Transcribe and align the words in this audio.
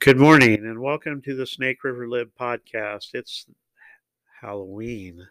Good 0.00 0.16
morning 0.16 0.66
and 0.66 0.80
welcome 0.80 1.22
to 1.22 1.36
the 1.36 1.46
Snake 1.46 1.84
River 1.84 2.08
Lib 2.08 2.30
podcast. 2.40 3.14
It's 3.14 3.46
Halloween. 4.40 5.24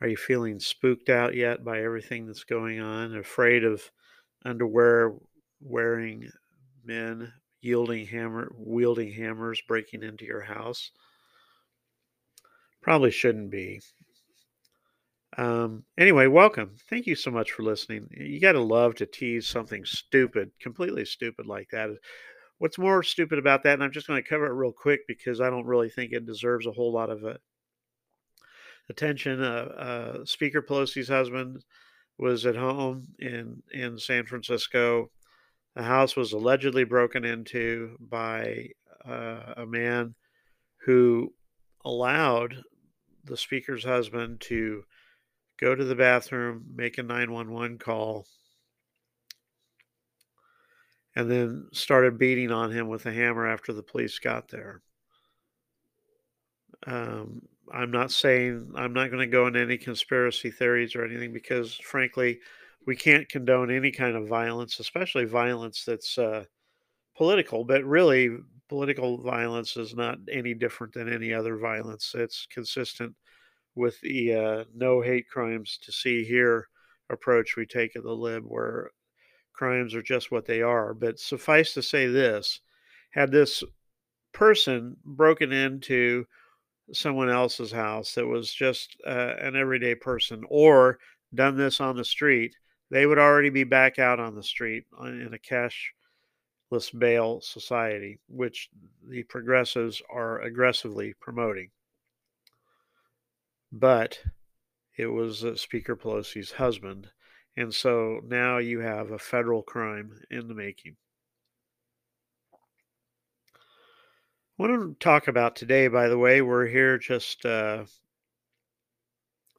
Are 0.00 0.08
you 0.08 0.16
feeling 0.16 0.58
spooked 0.58 1.10
out 1.10 1.34
yet 1.34 1.62
by 1.62 1.82
everything 1.82 2.26
that's 2.26 2.44
going 2.44 2.80
on? 2.80 3.16
Afraid 3.16 3.64
of 3.64 3.90
underwear 4.44 5.14
wearing 5.60 6.30
men 6.84 7.32
yielding 7.60 8.06
hammer 8.06 8.50
wielding 8.56 9.12
hammers 9.12 9.60
breaking 9.68 10.02
into 10.02 10.24
your 10.24 10.42
house? 10.42 10.90
Probably 12.80 13.10
shouldn't 13.10 13.50
be. 13.50 13.82
Um, 15.36 15.84
anyway, 15.98 16.28
welcome. 16.28 16.76
Thank 16.88 17.06
you 17.06 17.14
so 17.14 17.30
much 17.30 17.52
for 17.52 17.62
listening. 17.62 18.08
You 18.10 18.40
got 18.40 18.52
to 18.52 18.60
love 18.60 18.94
to 18.96 19.06
tease 19.06 19.46
something 19.46 19.84
stupid, 19.84 20.50
completely 20.60 21.04
stupid 21.04 21.46
like 21.46 21.68
that. 21.70 21.90
What's 22.58 22.78
more 22.78 23.02
stupid 23.02 23.38
about 23.38 23.62
that, 23.62 23.74
and 23.74 23.84
I'm 23.84 23.92
just 23.92 24.06
going 24.06 24.22
to 24.22 24.28
cover 24.28 24.46
it 24.46 24.52
real 24.52 24.72
quick 24.72 25.06
because 25.06 25.40
I 25.40 25.48
don't 25.48 25.66
really 25.66 25.88
think 25.88 26.12
it 26.12 26.26
deserves 26.26 26.66
a 26.66 26.72
whole 26.72 26.92
lot 26.92 27.10
of 27.10 27.24
uh, 27.24 27.34
attention. 28.88 29.42
Uh, 29.42 29.46
uh, 29.78 30.24
Speaker 30.24 30.62
Pelosi's 30.62 31.08
husband 31.08 31.64
was 32.18 32.46
at 32.46 32.56
home 32.56 33.06
in 33.18 33.62
in 33.72 33.98
San 33.98 34.26
Francisco. 34.26 35.10
The 35.76 35.84
house 35.84 36.16
was 36.16 36.32
allegedly 36.32 36.84
broken 36.84 37.24
into 37.24 37.96
by 38.00 38.70
uh, 39.06 39.54
a 39.58 39.66
man 39.66 40.16
who 40.84 41.32
allowed 41.84 42.56
the 43.24 43.36
speaker's 43.36 43.84
husband 43.84 44.40
to 44.40 44.82
go 45.60 45.74
to 45.74 45.84
the 45.84 45.94
bathroom, 45.94 46.64
make 46.74 46.98
a 46.98 47.02
911 47.02 47.78
call, 47.78 48.26
and 51.18 51.28
then 51.28 51.66
started 51.72 52.16
beating 52.16 52.52
on 52.52 52.70
him 52.70 52.86
with 52.86 53.04
a 53.06 53.12
hammer 53.12 53.44
after 53.44 53.72
the 53.72 53.82
police 53.82 54.20
got 54.20 54.46
there. 54.46 54.82
Um, 56.86 57.42
I'm 57.72 57.90
not 57.90 58.12
saying 58.12 58.70
I'm 58.76 58.92
not 58.92 59.10
going 59.10 59.18
to 59.18 59.26
go 59.26 59.48
into 59.48 59.58
any 59.58 59.78
conspiracy 59.78 60.52
theories 60.52 60.94
or 60.94 61.04
anything 61.04 61.32
because, 61.32 61.74
frankly, 61.74 62.38
we 62.86 62.94
can't 62.94 63.28
condone 63.28 63.68
any 63.68 63.90
kind 63.90 64.14
of 64.14 64.28
violence, 64.28 64.78
especially 64.78 65.24
violence 65.24 65.84
that's 65.84 66.18
uh, 66.18 66.44
political. 67.16 67.64
But 67.64 67.82
really, 67.82 68.36
political 68.68 69.20
violence 69.20 69.76
is 69.76 69.96
not 69.96 70.18
any 70.30 70.54
different 70.54 70.92
than 70.92 71.12
any 71.12 71.34
other 71.34 71.56
violence. 71.56 72.14
It's 72.16 72.46
consistent 72.48 73.12
with 73.74 74.00
the 74.02 74.34
uh, 74.34 74.64
no 74.72 75.00
hate 75.00 75.28
crimes 75.28 75.80
to 75.82 75.90
see 75.90 76.22
here 76.22 76.68
approach 77.10 77.56
we 77.56 77.66
take 77.66 77.96
at 77.96 78.04
the 78.04 78.12
lib, 78.12 78.44
where 78.46 78.92
crimes 79.58 79.94
are 79.94 80.02
just 80.02 80.30
what 80.30 80.46
they 80.46 80.62
are. 80.62 80.94
But 80.94 81.18
suffice 81.18 81.74
to 81.74 81.82
say 81.82 82.06
this 82.06 82.60
had 83.10 83.32
this 83.32 83.64
person 84.32 84.96
broken 85.04 85.52
into 85.52 86.24
someone 86.92 87.28
else's 87.28 87.72
house 87.72 88.14
that 88.14 88.26
was 88.26 88.52
just 88.54 88.96
uh, 89.06 89.34
an 89.40 89.56
everyday 89.56 89.94
person 89.94 90.44
or 90.48 90.98
done 91.34 91.56
this 91.56 91.80
on 91.80 91.96
the 91.96 92.04
street, 92.04 92.54
they 92.90 93.04
would 93.04 93.18
already 93.18 93.50
be 93.50 93.64
back 93.64 93.98
out 93.98 94.20
on 94.20 94.34
the 94.34 94.42
street 94.42 94.84
in 95.04 95.34
a 95.34 95.38
cashless 95.38 96.96
bail 96.96 97.40
society, 97.40 98.20
which 98.28 98.70
the 99.06 99.24
progressives 99.24 100.00
are 100.10 100.40
aggressively 100.40 101.14
promoting. 101.20 101.70
But 103.72 104.20
it 104.96 105.06
was 105.06 105.44
uh, 105.44 105.56
Speaker 105.56 105.96
Pelosi's 105.96 106.52
husband 106.52 107.10
and 107.58 107.74
so 107.74 108.20
now 108.24 108.58
you 108.58 108.78
have 108.78 109.10
a 109.10 109.18
federal 109.18 109.64
crime 109.64 110.20
in 110.30 110.46
the 110.46 110.54
making. 110.54 110.94
I 112.54 114.62
want 114.62 114.80
to 114.80 114.96
talk 115.04 115.26
about 115.26 115.56
today, 115.56 115.88
by 115.88 116.06
the 116.06 116.18
way, 116.18 116.40
we're 116.40 116.68
here 116.68 116.98
just 116.98 117.44
uh, 117.44 117.86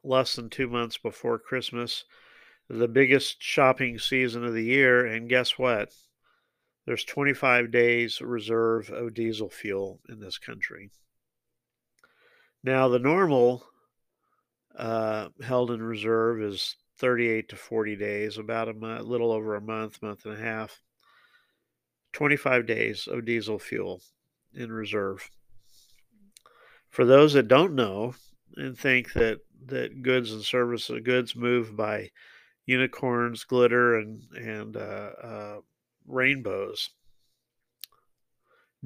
less 0.02 0.34
than 0.34 0.48
two 0.48 0.66
months 0.66 0.96
before 0.96 1.38
Christmas, 1.38 2.04
the 2.70 2.88
biggest 2.88 3.42
shopping 3.42 3.98
season 3.98 4.46
of 4.46 4.54
the 4.54 4.64
year. 4.64 5.04
And 5.04 5.28
guess 5.28 5.58
what? 5.58 5.92
There's 6.86 7.04
25 7.04 7.70
days 7.70 8.22
reserve 8.22 8.88
of 8.88 9.12
diesel 9.12 9.50
fuel 9.50 10.00
in 10.08 10.20
this 10.20 10.38
country. 10.38 10.90
Now, 12.64 12.88
the 12.88 12.98
normal 12.98 13.66
uh, 14.74 15.28
held 15.42 15.70
in 15.70 15.82
reserve 15.82 16.40
is 16.40 16.76
38 17.00 17.48
to 17.48 17.56
40 17.56 17.96
days, 17.96 18.36
about 18.36 18.68
a 18.68 18.74
month, 18.74 19.06
little 19.06 19.32
over 19.32 19.56
a 19.56 19.60
month, 19.60 20.02
month 20.02 20.26
and 20.26 20.34
a 20.34 20.40
half. 20.40 20.82
25 22.12 22.66
days 22.66 23.06
of 23.06 23.24
diesel 23.24 23.58
fuel 23.58 24.02
in 24.54 24.70
reserve. 24.70 25.30
For 26.90 27.04
those 27.04 27.32
that 27.32 27.48
don't 27.48 27.74
know 27.74 28.14
and 28.56 28.76
think 28.76 29.12
that 29.14 29.38
that 29.66 30.02
goods 30.02 30.32
and 30.32 30.42
services 30.42 31.00
goods 31.04 31.36
move 31.36 31.76
by 31.76 32.10
unicorns, 32.66 33.44
glitter, 33.44 33.96
and 33.96 34.22
and 34.36 34.76
uh, 34.76 35.10
uh, 35.22 35.60
rainbows, 36.06 36.90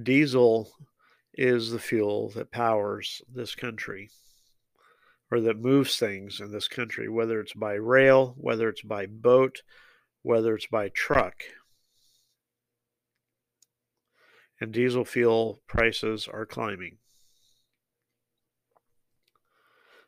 diesel 0.00 0.70
is 1.32 1.70
the 1.70 1.78
fuel 1.78 2.28
that 2.30 2.50
powers 2.50 3.22
this 3.32 3.54
country 3.54 4.10
or 5.34 5.40
that 5.40 5.58
moves 5.58 5.96
things 5.96 6.38
in 6.38 6.52
this 6.52 6.68
country, 6.68 7.08
whether 7.08 7.40
it's 7.40 7.54
by 7.54 7.72
rail, 7.72 8.36
whether 8.38 8.68
it's 8.68 8.82
by 8.82 9.04
boat, 9.04 9.62
whether 10.22 10.54
it's 10.54 10.68
by 10.68 10.88
truck. 10.90 11.42
And 14.60 14.70
diesel 14.70 15.04
fuel 15.04 15.60
prices 15.66 16.28
are 16.32 16.46
climbing. 16.46 16.98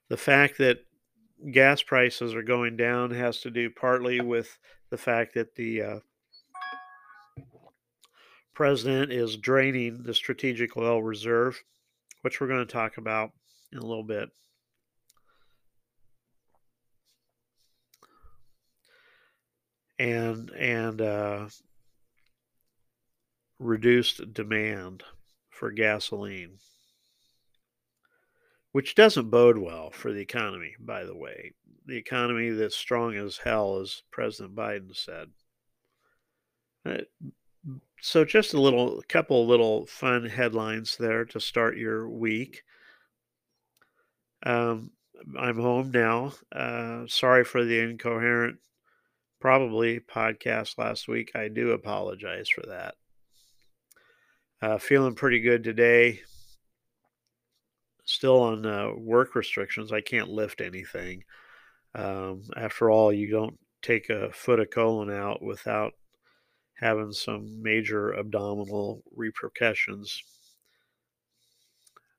The 0.08 0.16
fact 0.16 0.58
that 0.58 0.84
gas 1.50 1.82
prices 1.82 2.32
are 2.32 2.44
going 2.44 2.76
down 2.76 3.10
has 3.10 3.40
to 3.40 3.50
do 3.50 3.68
partly 3.68 4.20
with 4.20 4.60
the 4.90 4.96
fact 4.96 5.34
that 5.34 5.56
the 5.56 5.82
uh, 5.82 5.98
president 8.54 9.10
is 9.10 9.36
draining 9.36 10.04
the 10.04 10.14
strategic 10.14 10.76
oil 10.76 11.02
reserve, 11.02 11.64
which 12.22 12.40
we're 12.40 12.46
going 12.46 12.64
to 12.64 12.72
talk 12.72 12.96
about 12.96 13.32
in 13.72 13.78
a 13.78 13.84
little 13.84 14.04
bit. 14.04 14.30
And 19.98 20.50
and 20.50 21.00
uh, 21.00 21.48
reduced 23.58 24.32
demand 24.32 25.02
for 25.50 25.70
gasoline, 25.70 26.58
which 28.72 28.94
doesn't 28.94 29.30
bode 29.30 29.58
well 29.58 29.90
for 29.90 30.12
the 30.12 30.20
economy. 30.20 30.74
By 30.78 31.04
the 31.04 31.16
way, 31.16 31.54
the 31.86 31.96
economy 31.96 32.50
that's 32.50 32.76
strong 32.76 33.16
as 33.16 33.38
hell, 33.38 33.78
as 33.80 34.02
President 34.10 34.54
Biden 34.54 34.94
said. 34.94 35.28
Uh, 36.84 36.98
so 38.00 38.24
just 38.24 38.54
a 38.54 38.60
little, 38.60 39.00
a 39.00 39.04
couple 39.04 39.46
little 39.46 39.86
fun 39.86 40.26
headlines 40.26 40.96
there 40.96 41.24
to 41.24 41.40
start 41.40 41.76
your 41.76 42.08
week. 42.08 42.62
Um, 44.44 44.92
I'm 45.38 45.58
home 45.58 45.90
now. 45.90 46.32
Uh, 46.52 47.04
sorry 47.08 47.44
for 47.44 47.64
the 47.64 47.80
incoherent 47.80 48.58
probably 49.40 50.00
podcast 50.00 50.78
last 50.78 51.08
week. 51.08 51.32
I 51.34 51.48
do 51.48 51.72
apologize 51.72 52.48
for 52.48 52.62
that. 52.66 52.94
Uh, 54.62 54.78
feeling 54.78 55.14
pretty 55.14 55.40
good 55.40 55.62
today. 55.62 56.20
Still 58.04 58.40
on 58.40 58.64
uh, 58.64 58.90
work 58.96 59.34
restrictions. 59.34 59.92
I 59.92 60.00
can't 60.00 60.28
lift 60.28 60.60
anything. 60.60 61.24
Um, 61.94 62.42
after 62.56 62.90
all, 62.90 63.12
you 63.12 63.30
don't 63.30 63.58
take 63.82 64.10
a 64.10 64.32
foot 64.32 64.60
of 64.60 64.70
colon 64.70 65.10
out 65.10 65.42
without 65.42 65.92
having 66.74 67.12
some 67.12 67.62
major 67.62 68.12
abdominal 68.12 69.02
repercussions. 69.14 70.22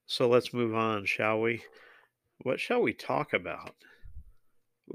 So 0.05 0.27
let's 0.27 0.53
move 0.53 0.73
on, 0.73 1.05
shall 1.05 1.41
we? 1.41 1.63
What 2.39 2.59
shall 2.59 2.81
we 2.81 2.93
talk 2.93 3.33
about? 3.33 3.75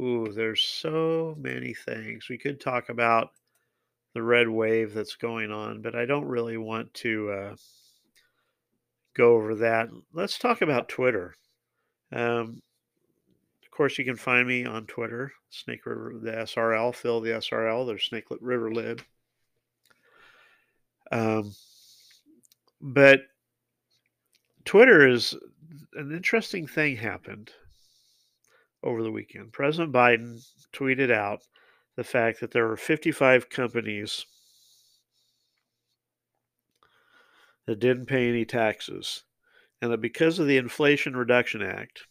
Ooh, 0.01 0.33
there's 0.33 0.63
so 0.63 1.37
many 1.39 1.75
things. 1.75 2.29
We 2.29 2.39
could 2.39 2.61
talk 2.61 2.89
about 2.89 3.31
the 4.15 4.23
red 4.23 4.49
wave 4.49 4.95
that's 4.95 5.17
going 5.17 5.51
on, 5.51 5.83
but 5.83 5.95
I 5.95 6.07
don't 6.07 6.27
really 6.27 6.57
want 6.57 6.93
to 6.95 7.31
uh, 7.31 7.57
go 9.15 9.35
over 9.35 9.55
that. 9.57 9.89
Let's 10.13 10.39
talk 10.39 10.63
about 10.63 10.89
Twitter. 10.89 11.35
Um, 12.11 12.63
of 13.63 13.71
course, 13.71 13.99
you 13.99 14.05
can 14.05 14.17
find 14.17 14.47
me 14.47 14.65
on 14.65 14.87
Twitter, 14.87 15.33
Snake 15.51 15.85
River, 15.87 16.15
the 16.21 16.33
SRL, 16.33 16.95
Phil 16.95 17.21
the 17.21 17.31
SRL, 17.31 17.87
there's 17.87 18.05
Snake 18.05 18.27
River 18.41 18.73
Lib. 18.73 19.03
Um, 21.11 21.55
but 22.81 23.21
Twitter 24.65 25.07
is 25.07 25.35
an 25.95 26.13
interesting 26.13 26.67
thing 26.67 26.97
happened 26.97 27.51
over 28.83 29.03
the 29.03 29.13
weekend. 29.13 29.53
President 29.53 29.93
Biden 29.93 30.45
tweeted 30.73 31.11
out 31.11 31.43
the 31.97 32.05
fact 32.05 32.41
that 32.41 32.51
there 32.51 32.67
were 32.67 32.77
55 32.77 33.49
companies 33.51 34.27
that 37.67 37.79
didn't 37.79 38.07
pay 38.07 38.29
any 38.29 38.45
taxes, 38.45 39.25
and 39.81 39.93
that 39.93 40.01
because 40.01 40.39
of 40.39 40.47
the 40.47 40.57
Inflation 40.57 41.17
Reduction 41.17 41.63
Act, 41.63 42.07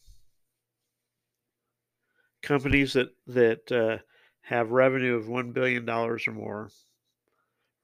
companies 2.42 2.94
that 2.94 3.10
that 3.28 3.72
uh, 3.72 3.98
have 4.42 4.72
revenue 4.72 5.16
of 5.16 5.28
one 5.28 5.52
billion 5.52 5.86
dollars 5.86 6.28
or 6.28 6.32
more 6.32 6.72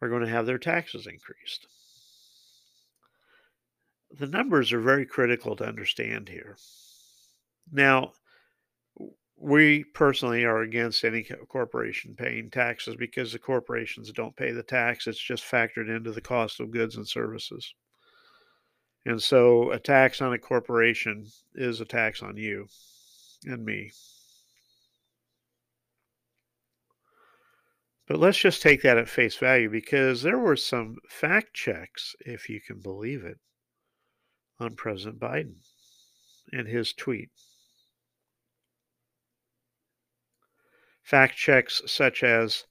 are 0.01 0.10
going 0.10 0.22
to 0.22 0.30
have 0.30 0.45
their 0.45 0.57
taxes 0.57 1.07
increased. 1.07 1.68
The 4.18 4.28
numbers 4.28 4.72
are 4.72 4.80
very 4.80 5.06
critical 5.06 5.56
to 5.57 5.66
understand 5.66 6.30
here. 6.30 6.57
Now, 7.72 8.13
we 9.39 9.84
personally 9.84 10.45
are 10.45 10.62
against 10.62 11.04
any 11.04 11.24
corporation 11.24 12.16
paying 12.16 12.50
taxes 12.50 12.95
because 12.95 13.31
the 13.31 13.39
corporations 13.39 14.12
don't 14.12 14.36
pay 14.36 14.51
the 14.51 14.63
tax. 14.63 15.06
It's 15.06 15.19
just 15.19 15.44
factored 15.44 15.95
into 15.95 16.12
the 16.12 16.22
cost 16.22 16.60
of 16.60 16.72
goods 16.72 16.95
and 16.95 17.07
services. 17.07 17.74
And 19.06 19.22
so 19.22 19.72
a 19.72 19.80
tax 19.80 20.22
on 20.22 20.34
a 20.34 20.39
corporation 20.39 21.28
is 21.54 21.80
a 21.80 21.86
tax 21.86 22.24
on 22.24 22.36
you 22.36 22.68
and 23.45 23.63
me. 23.63 23.92
But 28.07 28.19
let's 28.19 28.38
just 28.38 28.62
take 28.62 28.81
that 28.81 28.98
at 28.98 29.10
face 29.10 29.36
value 29.36 29.69
because 29.69 30.24
there 30.24 30.39
were 30.39 30.56
some 30.56 30.98
fact 31.10 31.54
checks, 31.54 32.16
if 32.22 32.50
you 32.50 32.60
can 32.60 32.80
believe 32.80 33.24
it, 33.24 33.38
on 34.60 34.75
President 34.75 35.19
Biden 35.19 35.57
and 36.51 36.68
his 36.68 36.94
tweet. 36.94 37.30
Fact 41.07 41.38
checks 41.38 41.81
such 41.86 42.21
as 42.21 42.65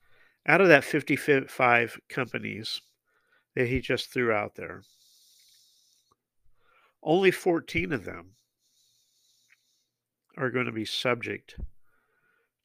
out 0.45 0.61
of 0.61 0.69
that 0.69 0.85
55 0.85 1.99
companies 2.11 2.83
that 3.55 3.67
he 3.69 3.81
just 3.81 4.13
threw 4.13 4.31
out 4.31 4.57
there, 4.57 4.83
only 7.03 7.31
14 7.31 7.95
of 7.95 8.05
them 8.05 8.33
are 10.37 10.51
going 10.51 10.67
to 10.67 10.73
be 10.73 10.85
subject 10.85 11.59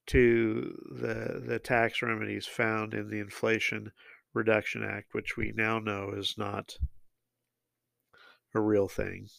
to 0.08 0.78
the 0.92 1.42
the 1.46 1.58
tax 1.58 2.02
remedies 2.02 2.48
found 2.48 2.94
in 2.94 3.10
the 3.10 3.20
Inflation 3.20 3.94
Reduction 4.34 4.84
Act, 4.84 5.14
which 5.14 5.38
we 5.38 5.54
now 5.56 5.80
know 5.80 6.12
is 6.12 6.36
not 6.38 6.76
a 8.54 8.60
real 8.60 8.90
thing. 8.90 9.30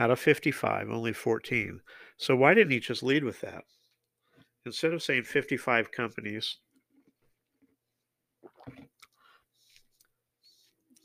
Out 0.00 0.10
of 0.10 0.20
55, 0.20 0.90
only 0.90 1.12
14. 1.12 1.80
So 2.16 2.36
why 2.36 2.54
didn't 2.54 2.72
he 2.72 2.80
just 2.80 3.02
lead 3.02 3.24
with 3.24 3.40
that? 3.40 3.64
Instead 4.64 4.92
of 4.92 5.02
saying 5.02 5.24
55 5.24 5.90
companies, 5.90 6.58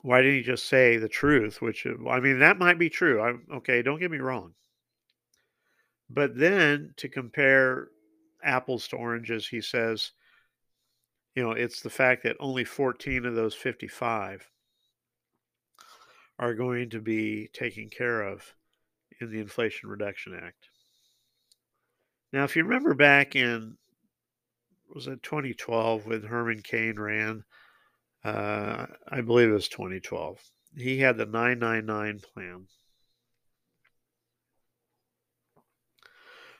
why 0.01 0.21
didn't 0.21 0.37
he 0.37 0.43
just 0.43 0.67
say 0.67 0.97
the 0.97 1.07
truth? 1.07 1.61
Which, 1.61 1.85
uh, 1.85 2.09
I 2.09 2.19
mean, 2.19 2.39
that 2.39 2.59
might 2.59 2.77
be 2.77 2.89
true. 2.89 3.21
I'm 3.21 3.47
okay, 3.55 3.81
don't 3.81 3.99
get 3.99 4.11
me 4.11 4.17
wrong. 4.17 4.53
But 6.09 6.37
then 6.37 6.93
to 6.97 7.07
compare 7.07 7.87
apples 8.43 8.87
to 8.89 8.97
oranges, 8.97 9.47
he 9.47 9.61
says, 9.61 10.11
you 11.35 11.41
know, 11.41 11.51
it's 11.51 11.81
the 11.81 11.89
fact 11.89 12.23
that 12.23 12.35
only 12.39 12.65
14 12.65 13.25
of 13.25 13.33
those 13.33 13.55
55 13.55 14.49
are 16.37 16.53
going 16.53 16.89
to 16.89 16.99
be 16.99 17.49
taken 17.53 17.89
care 17.89 18.21
of 18.21 18.53
in 19.23 19.31
the 19.31 19.39
Inflation 19.39 19.89
Reduction 19.89 20.33
Act. 20.35 20.69
Now, 22.31 22.43
if 22.43 22.55
you 22.55 22.63
remember 22.63 22.93
back 22.93 23.35
in 23.35 23.77
was 24.93 25.07
it 25.07 25.23
2012 25.23 26.05
when 26.05 26.23
Herman 26.23 26.61
Cain 26.61 26.99
ran? 26.99 27.43
Uh, 28.23 28.85
I 29.09 29.21
believe 29.21 29.49
it 29.49 29.53
was 29.53 29.67
2012. 29.67 30.39
He 30.77 30.99
had 30.99 31.17
the 31.17 31.25
999 31.25 32.21
plan, 32.33 32.67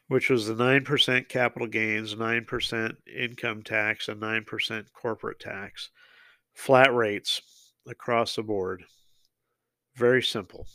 which 0.08 0.30
was 0.30 0.48
the 0.48 0.56
9% 0.56 1.30
capital 1.30 1.68
gains, 1.68 2.16
9% 2.16 2.96
income 3.16 3.64
tax, 3.64 4.08
and 4.08 4.22
9% 4.22 4.86
corporate 4.94 5.40
tax. 5.40 5.90
Flat 6.54 6.94
rates 6.94 7.42
across 7.88 8.36
the 8.36 8.44
board. 8.44 8.84
Very 9.96 10.22
simple. 10.22 10.68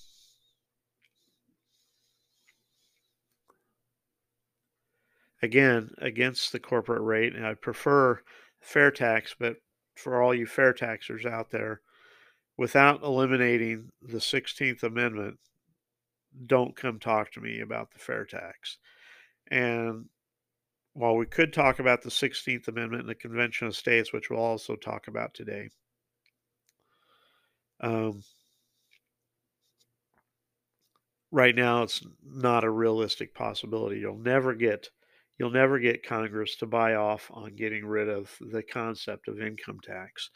Again 5.43 5.90
against 5.99 6.52
the 6.52 6.61
corporate 6.61 7.02
rate. 7.02 7.35
And 7.35 7.46
I 7.46 7.55
prefer 7.55 8.20
fair 8.61 8.90
tax, 8.90 9.35
but 9.38 9.56
for 9.94 10.23
all 10.23 10.35
you 10.35 10.46
fair 10.46 10.73
taxers 10.73 11.25
out 11.25 11.50
there, 11.50 11.81
without 12.56 13.02
eliminating 13.02 13.90
the 14.02 14.19
16th 14.19 14.82
Amendment, 14.82 15.38
don't 16.46 16.76
come 16.76 16.99
talk 16.99 17.32
to 17.32 17.40
me 17.40 17.61
about 17.61 17.93
the 17.93 17.99
fair 17.99 18.25
tax. 18.25 18.79
And 19.50 20.06
while 20.93 21.17
we 21.17 21.26
could 21.26 21.52
talk 21.52 21.79
about 21.79 22.02
the 22.02 22.11
16th 22.11 22.69
Amendment 22.69 23.02
and 23.02 23.08
the 23.08 23.14
Convention 23.14 23.69
of 23.69 23.76
States, 23.76 24.12
which 24.12 24.31
we'll 24.31 24.40
also 24.40 24.76
talk 24.76 25.08
about 25.08 25.35
today, 25.35 25.70
um, 27.81 28.23
right 31.31 31.55
now 31.55 31.85
it's 31.85 32.05
not 32.25 32.64
a 32.64 32.70
realistic 32.70 33.35
possibility. 33.35 34.00
You'll 34.00 34.19
never 34.19 34.55
get 34.55 34.90
You'll 35.38 35.50
never 35.50 35.79
get 35.79 36.05
Congress 36.05 36.56
to 36.56 36.67
buy 36.67 36.94
off 36.94 37.31
on 37.32 37.55
getting 37.55 37.87
rid 37.87 38.08
of 38.08 38.37
the 38.40 38.62
concept 38.62 39.29
of 39.29 39.40
income 39.40 39.79
tax. 39.82 40.31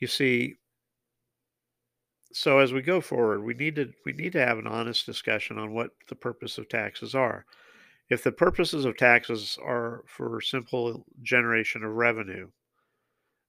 You 0.00 0.08
see, 0.08 0.56
so 2.32 2.58
as 2.58 2.72
we 2.72 2.82
go 2.82 3.00
forward, 3.00 3.44
we 3.44 3.54
need 3.54 3.76
to 3.76 3.92
we 4.04 4.12
need 4.12 4.32
to 4.32 4.44
have 4.44 4.58
an 4.58 4.66
honest 4.66 5.06
discussion 5.06 5.56
on 5.58 5.72
what 5.72 5.92
the 6.08 6.16
purpose 6.16 6.58
of 6.58 6.68
taxes 6.68 7.14
are. 7.14 7.46
If 8.10 8.22
the 8.24 8.32
purposes 8.32 8.84
of 8.84 8.96
taxes 8.96 9.56
are 9.62 10.02
for 10.06 10.40
simple 10.40 11.06
generation 11.22 11.84
of 11.84 11.92
revenue, 11.92 12.50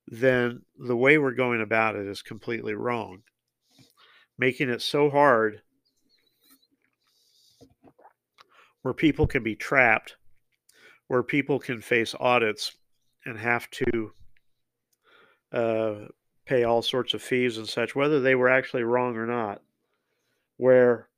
then 0.07 0.61
the 0.77 0.95
way 0.95 1.17
we're 1.17 1.31
going 1.31 1.61
about 1.61 1.95
it 1.95 2.07
is 2.07 2.21
completely 2.21 2.73
wrong. 2.73 3.23
Making 4.37 4.69
it 4.69 4.81
so 4.81 5.09
hard 5.09 5.61
where 8.81 8.93
people 8.93 9.25
can 9.25 9.41
be 9.41 9.55
trapped, 9.55 10.15
where 11.07 11.23
people 11.23 11.57
can 11.57 11.81
face 11.81 12.13
audits 12.19 12.73
and 13.25 13.39
have 13.39 13.67
to 13.71 14.11
uh, 15.51 15.95
pay 16.45 16.63
all 16.63 16.81
sorts 16.81 17.13
of 17.13 17.21
fees 17.21 17.57
and 17.57 17.67
such, 17.67 17.95
whether 17.95 18.19
they 18.19 18.35
were 18.35 18.49
actually 18.49 18.83
wrong 18.83 19.15
or 19.15 19.25
not, 19.25 19.61
where 20.57 21.09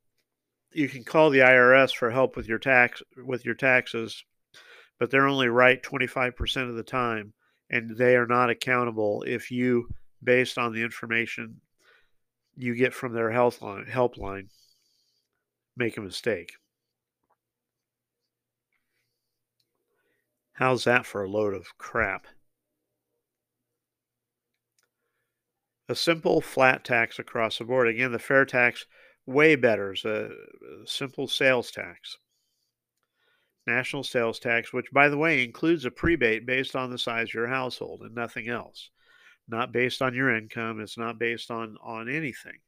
you 0.72 0.88
can 0.88 1.04
call 1.04 1.28
the 1.28 1.40
IRS 1.40 1.94
for 1.94 2.10
help 2.10 2.36
with 2.36 2.48
your 2.48 2.58
tax 2.58 3.02
with 3.22 3.44
your 3.44 3.54
taxes, 3.54 4.24
but 4.98 5.10
they're 5.10 5.26
only 5.26 5.48
right 5.48 5.82
25% 5.82 6.68
of 6.68 6.74
the 6.74 6.82
time 6.82 7.34
and 7.70 7.96
they 7.96 8.16
are 8.16 8.26
not 8.26 8.50
accountable 8.50 9.22
if 9.26 9.50
you, 9.50 9.88
based 10.22 10.58
on 10.58 10.72
the 10.72 10.82
information 10.82 11.60
you 12.56 12.74
get 12.74 12.94
from 12.94 13.12
their 13.12 13.30
health 13.30 13.62
line, 13.62 13.86
helpline, 13.86 14.48
make 15.76 15.96
a 15.96 16.00
mistake. 16.00 16.52
How's 20.54 20.84
that 20.84 21.06
for 21.06 21.22
a 21.22 21.30
load 21.30 21.54
of 21.54 21.78
crap? 21.78 22.26
A 25.88 25.94
simple 25.94 26.40
flat 26.40 26.84
tax 26.84 27.18
across 27.18 27.58
the 27.58 27.64
board. 27.64 27.86
Again, 27.86 28.10
the 28.10 28.18
fair 28.18 28.44
tax, 28.44 28.84
way 29.24 29.54
better. 29.54 29.92
It's 29.92 30.04
a 30.04 30.30
simple 30.84 31.28
sales 31.28 31.70
tax 31.70 32.16
national 33.68 34.02
sales 34.02 34.38
tax, 34.40 34.72
which, 34.72 34.90
by 34.92 35.08
the 35.08 35.16
way, 35.16 35.44
includes 35.44 35.84
a 35.84 35.90
prebate 35.90 36.46
based 36.46 36.74
on 36.74 36.90
the 36.90 36.98
size 36.98 37.28
of 37.28 37.34
your 37.34 37.46
household 37.46 38.00
and 38.02 38.14
nothing 38.14 38.48
else. 38.48 38.90
Not 39.46 39.72
based 39.72 40.02
on 40.02 40.14
your 40.14 40.34
income. 40.36 40.80
It's 40.80 40.98
not 40.98 41.18
based 41.18 41.50
on 41.50 41.76
on 41.82 42.08
anything. 42.08 42.58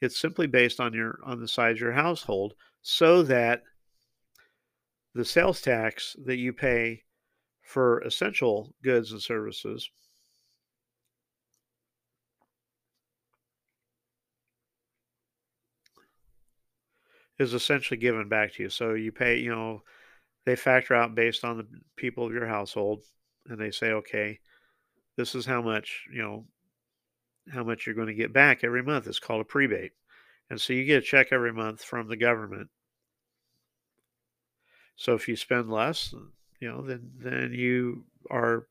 It's 0.00 0.18
simply 0.18 0.46
based 0.46 0.78
on 0.78 0.92
your 0.92 1.18
on 1.24 1.40
the 1.40 1.48
size 1.48 1.76
of 1.76 1.80
your 1.80 1.92
household, 1.92 2.54
so 2.82 3.22
that 3.22 3.62
the 5.14 5.24
sales 5.24 5.62
tax 5.62 6.14
that 6.26 6.36
you 6.36 6.52
pay 6.52 7.02
for 7.62 8.00
essential 8.00 8.74
goods 8.82 9.12
and 9.12 9.20
services 9.20 9.90
is 17.38 17.54
essentially 17.54 17.98
given 17.98 18.28
back 18.28 18.52
to 18.52 18.62
you. 18.62 18.68
So 18.70 18.94
you 18.94 19.12
pay, 19.12 19.38
you 19.38 19.50
know, 19.50 19.82
they 20.46 20.56
factor 20.56 20.94
out 20.94 21.14
based 21.14 21.44
on 21.44 21.58
the 21.58 21.66
people 21.96 22.26
of 22.26 22.32
your 22.32 22.46
household 22.46 23.02
and 23.48 23.58
they 23.60 23.70
say 23.70 23.92
okay 23.92 24.38
this 25.16 25.34
is 25.34 25.46
how 25.46 25.60
much 25.62 26.06
you 26.12 26.22
know 26.22 26.46
how 27.52 27.62
much 27.64 27.86
you're 27.86 27.94
going 27.94 28.08
to 28.08 28.14
get 28.14 28.32
back 28.32 28.64
every 28.64 28.82
month 28.82 29.06
it's 29.06 29.18
called 29.20 29.40
a 29.40 29.44
prebate 29.44 29.92
And 30.50 30.60
so 30.60 30.72
you 30.72 30.84
get 30.84 30.98
a 30.98 31.06
check 31.06 31.28
every 31.32 31.52
month 31.52 31.82
from 31.82 32.08
the 32.08 32.16
government. 32.16 32.70
So 34.96 35.14
if 35.14 35.28
you 35.28 35.36
spend 35.36 35.70
less, 35.70 36.14
you 36.60 36.68
know, 36.68 36.82
then 36.82 37.10
then 37.18 37.52
you 37.52 38.04
are 38.30 38.66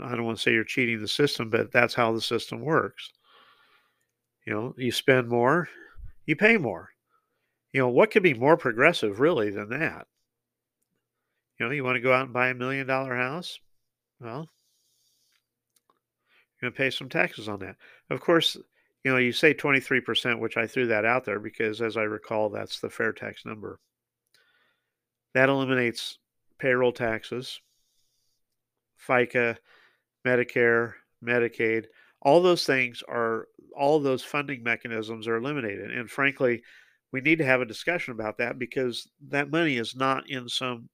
I 0.00 0.10
don't 0.14 0.24
want 0.24 0.38
to 0.38 0.42
say 0.42 0.52
you're 0.52 0.64
cheating 0.64 1.00
the 1.00 1.08
system, 1.08 1.50
but 1.50 1.72
that's 1.72 1.94
how 1.94 2.12
the 2.12 2.20
system 2.20 2.60
works. 2.60 3.10
You 4.46 4.52
know, 4.54 4.74
you 4.78 4.92
spend 4.92 5.28
more, 5.28 5.68
you 6.26 6.36
pay 6.36 6.56
more. 6.56 6.90
You 7.72 7.80
know, 7.80 7.88
what 7.88 8.10
could 8.10 8.22
be 8.22 8.34
more 8.34 8.56
progressive 8.56 9.20
really 9.20 9.50
than 9.50 9.68
that? 9.70 10.06
You 11.58 11.66
know, 11.66 11.72
you 11.72 11.84
want 11.84 11.96
to 11.96 12.00
go 12.00 12.12
out 12.12 12.24
and 12.24 12.32
buy 12.32 12.48
a 12.48 12.54
million 12.54 12.86
dollar 12.86 13.14
house? 13.14 13.58
Well, 14.20 14.48
you're 16.60 16.70
going 16.70 16.72
to 16.72 16.76
pay 16.76 16.90
some 16.90 17.08
taxes 17.08 17.48
on 17.48 17.60
that. 17.60 17.76
Of 18.10 18.20
course, 18.20 18.56
you 19.04 19.12
know, 19.12 19.18
you 19.18 19.32
say 19.32 19.54
23%, 19.54 20.40
which 20.40 20.56
I 20.56 20.66
threw 20.66 20.86
that 20.88 21.04
out 21.04 21.24
there 21.24 21.38
because 21.38 21.80
as 21.80 21.96
I 21.96 22.02
recall, 22.02 22.48
that's 22.48 22.80
the 22.80 22.90
fair 22.90 23.12
tax 23.12 23.44
number. 23.44 23.78
That 25.34 25.48
eliminates 25.48 26.18
payroll 26.58 26.92
taxes, 26.92 27.60
FICA, 29.06 29.56
Medicare, 30.26 30.94
Medicaid. 31.24 31.86
All 32.22 32.40
those 32.40 32.64
things 32.64 33.02
are, 33.08 33.48
all 33.76 34.00
those 34.00 34.22
funding 34.22 34.62
mechanisms 34.62 35.28
are 35.28 35.36
eliminated. 35.36 35.90
And 35.90 36.10
frankly, 36.10 36.62
we 37.12 37.20
need 37.20 37.38
to 37.38 37.44
have 37.44 37.60
a 37.60 37.66
discussion 37.66 38.12
about 38.12 38.38
that 38.38 38.58
because 38.58 39.08
that 39.28 39.50
money 39.50 39.76
is 39.76 39.94
not 39.94 40.28
in 40.30 40.48
some 40.48 40.88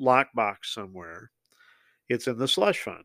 lockbox 0.00 0.56
somewhere. 0.64 1.30
It's 2.08 2.26
in 2.26 2.38
the 2.38 2.48
slush 2.48 2.80
fund. 2.80 3.04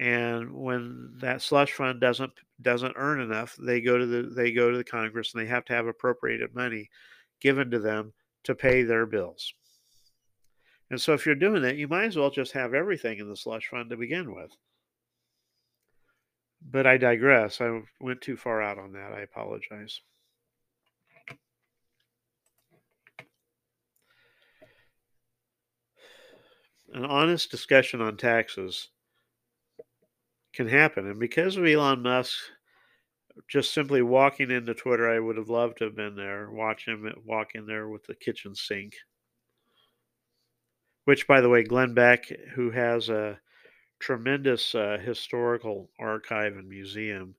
And 0.00 0.52
when 0.52 1.12
that 1.20 1.42
slush 1.42 1.72
fund 1.72 2.00
doesn't 2.00 2.32
doesn't 2.60 2.96
earn 2.96 3.20
enough, 3.20 3.56
they 3.60 3.80
go 3.80 3.96
to 3.96 4.06
the 4.06 4.22
they 4.22 4.52
go 4.52 4.70
to 4.70 4.76
the 4.76 4.84
Congress 4.84 5.32
and 5.32 5.42
they 5.42 5.48
have 5.48 5.64
to 5.66 5.72
have 5.72 5.86
appropriated 5.86 6.54
money 6.54 6.90
given 7.40 7.70
to 7.70 7.78
them 7.78 8.12
to 8.44 8.54
pay 8.54 8.82
their 8.82 9.06
bills. 9.06 9.54
And 10.90 11.00
so 11.00 11.12
if 11.12 11.24
you're 11.26 11.34
doing 11.34 11.62
that, 11.62 11.76
you 11.76 11.88
might 11.88 12.06
as 12.06 12.16
well 12.16 12.30
just 12.30 12.52
have 12.52 12.74
everything 12.74 13.18
in 13.18 13.28
the 13.28 13.36
slush 13.36 13.68
fund 13.68 13.90
to 13.90 13.96
begin 13.96 14.34
with. 14.34 14.50
But 16.70 16.86
I 16.86 16.96
digress. 16.96 17.60
I 17.60 17.82
went 18.00 18.20
too 18.20 18.36
far 18.36 18.62
out 18.62 18.78
on 18.78 18.92
that. 18.92 19.12
I 19.12 19.20
apologize. 19.20 20.00
An 26.94 27.04
honest 27.04 27.50
discussion 27.50 28.00
on 28.00 28.16
taxes 28.16 28.88
can 30.52 30.68
happen. 30.68 31.10
And 31.10 31.18
because 31.18 31.56
of 31.56 31.66
Elon 31.66 32.02
Musk 32.02 32.38
just 33.48 33.74
simply 33.74 34.00
walking 34.00 34.52
into 34.52 34.74
Twitter, 34.74 35.10
I 35.10 35.18
would 35.18 35.36
have 35.36 35.48
loved 35.48 35.78
to 35.78 35.86
have 35.86 35.96
been 35.96 36.14
there, 36.14 36.48
watch 36.52 36.86
him 36.86 37.12
walk 37.24 37.56
in 37.56 37.66
there 37.66 37.88
with 37.88 38.04
the 38.04 38.14
kitchen 38.14 38.54
sink. 38.54 38.94
Which, 41.04 41.26
by 41.26 41.40
the 41.40 41.48
way, 41.48 41.64
Glenn 41.64 41.94
Beck, 41.94 42.26
who 42.54 42.70
has 42.70 43.08
a 43.08 43.40
tremendous 43.98 44.72
uh, 44.74 44.98
historical 45.04 45.90
archive 45.98 46.56
and 46.56 46.68
museum, 46.68 47.34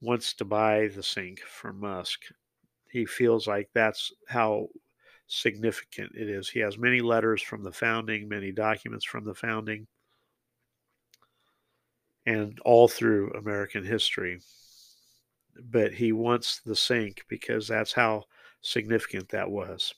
wants 0.00 0.32
to 0.34 0.46
buy 0.46 0.88
the 0.88 1.02
sink 1.02 1.40
from 1.40 1.80
Musk. 1.80 2.20
He 2.90 3.04
feels 3.04 3.46
like 3.46 3.68
that's 3.74 4.12
how 4.28 4.68
significant 5.28 6.12
it 6.14 6.28
is. 6.28 6.48
He 6.48 6.60
has 6.60 6.76
many 6.76 7.00
letters 7.00 7.40
from 7.40 7.62
the 7.62 7.72
founding, 7.72 8.28
many 8.28 8.50
documents 8.50 9.04
from 9.04 9.24
the 9.24 9.34
founding, 9.34 9.86
and 12.26 12.58
all 12.64 12.88
through 12.88 13.32
American 13.32 13.84
history 13.84 14.40
but 15.58 15.92
he 15.92 16.12
wants 16.12 16.60
the 16.60 16.76
sink 16.76 17.24
because 17.28 17.68
that's 17.68 17.92
how 17.92 18.24
significant 18.60 19.28
that 19.30 19.50
was. 19.50 19.94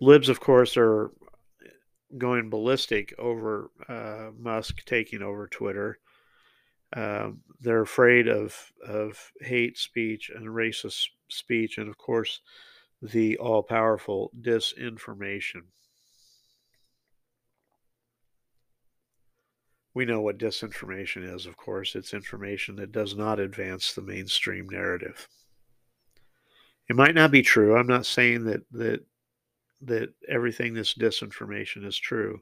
Libs, 0.00 0.28
of 0.28 0.40
course, 0.40 0.76
are 0.76 1.10
going 2.16 2.48
ballistic 2.48 3.14
over 3.18 3.70
uh, 3.88 4.30
Musk 4.38 4.84
taking 4.86 5.22
over 5.22 5.48
Twitter. 5.48 5.98
Um, 6.94 7.40
they're 7.60 7.82
afraid 7.82 8.28
of 8.28 8.72
of 8.86 9.32
hate 9.40 9.76
speech 9.76 10.30
and 10.34 10.46
racist 10.46 11.08
speech, 11.28 11.76
and 11.76 11.88
of 11.88 11.98
course, 11.98 12.40
the 13.02 13.36
all 13.38 13.62
powerful 13.62 14.30
disinformation. 14.40 15.62
We 19.94 20.04
know 20.04 20.20
what 20.20 20.38
disinformation 20.38 21.34
is, 21.34 21.46
of 21.46 21.56
course. 21.56 21.94
It's 21.94 22.14
information 22.14 22.76
that 22.76 22.92
does 22.92 23.16
not 23.16 23.40
advance 23.40 23.92
the 23.92 24.02
mainstream 24.02 24.68
narrative. 24.68 25.28
It 26.88 26.96
might 26.96 27.14
not 27.14 27.30
be 27.30 27.42
true. 27.42 27.76
I'm 27.76 27.86
not 27.86 28.06
saying 28.06 28.44
that 28.44 28.62
that 28.72 29.04
that 29.82 30.12
everything 30.28 30.74
that's 30.74 30.94
disinformation 30.94 31.84
is 31.84 31.96
true. 31.96 32.40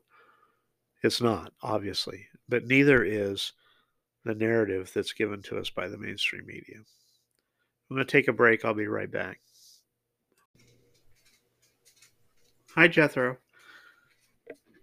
It's 1.03 1.21
not, 1.21 1.53
obviously, 1.63 2.27
but 2.49 2.67
neither 2.67 3.05
is 3.05 3.53
the 4.25 4.35
narrative 4.35 4.91
that's 4.95 5.13
given 5.13 5.43
to 5.43 5.59
us 5.59 5.71
by 5.71 5.89
the 5.89 5.99
mainstream 5.99 6.47
media. 6.47 6.79
I'm 6.79 7.97
going 7.97 8.07
to 8.07 8.11
take 8.11 8.29
a 8.29 8.33
break. 8.33 8.65
I'll 8.65 8.75
be 8.75 8.87
right 8.87 9.11
back. 9.11 9.41
Hi, 12.79 12.89
Jethro. 12.89 13.39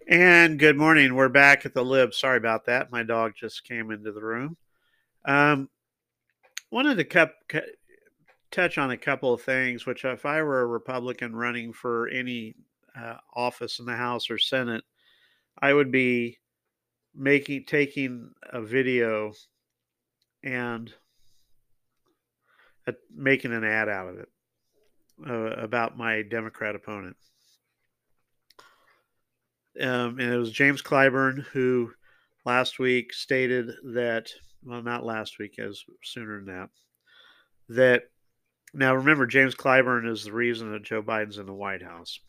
And 0.09 0.57
good 0.57 0.77
morning. 0.77 1.13
We're 1.13 1.29
back 1.29 1.63
at 1.63 1.75
the 1.75 1.85
lib. 1.85 2.15
Sorry 2.15 2.37
about 2.37 2.65
that. 2.65 2.91
My 2.91 3.03
dog 3.03 3.33
just 3.35 3.65
came 3.65 3.91
into 3.91 4.11
the 4.11 4.23
room. 4.23 4.57
Um, 5.25 5.69
wanted 6.71 6.95
to 6.95 7.03
cup, 7.03 7.35
touch 8.49 8.79
on 8.79 8.89
a 8.89 8.97
couple 8.97 9.31
of 9.31 9.43
things, 9.43 9.85
which 9.85 10.05
if 10.05 10.25
I 10.25 10.41
were 10.41 10.61
a 10.61 10.65
Republican 10.65 11.35
running 11.35 11.71
for 11.71 12.07
any 12.07 12.55
uh, 12.99 13.17
office 13.35 13.77
in 13.77 13.85
the 13.85 13.95
House 13.95 14.31
or 14.31 14.39
Senate, 14.39 14.83
I 15.61 15.71
would 15.71 15.91
be 15.91 16.39
making 17.13 17.65
taking 17.65 18.31
a 18.51 18.59
video 18.59 19.33
and 20.43 20.91
uh, 22.87 22.93
making 23.15 23.53
an 23.53 23.63
ad 23.63 23.87
out 23.87 24.07
of 24.07 24.17
it 24.17 24.29
uh, 25.29 25.61
about 25.61 25.95
my 25.95 26.23
Democrat 26.23 26.73
opponent 26.73 27.17
um, 29.79 30.19
and 30.19 30.33
it 30.33 30.37
was 30.37 30.51
James 30.51 30.81
Clyburn 30.81 31.43
who 31.45 31.91
last 32.45 32.79
week 32.79 33.13
stated 33.13 33.71
that, 33.93 34.29
well, 34.63 34.81
not 34.81 35.05
last 35.05 35.39
week, 35.39 35.59
as 35.59 35.83
sooner 36.03 36.37
than 36.37 36.45
that, 36.47 36.69
that 37.69 38.03
now 38.73 38.95
remember, 38.95 39.27
James 39.27 39.55
Clyburn 39.55 40.09
is 40.09 40.23
the 40.23 40.31
reason 40.31 40.71
that 40.71 40.83
Joe 40.83 41.01
Biden's 41.01 41.37
in 41.37 41.45
the 41.45 41.53
White 41.53 41.83
House, 41.83 42.19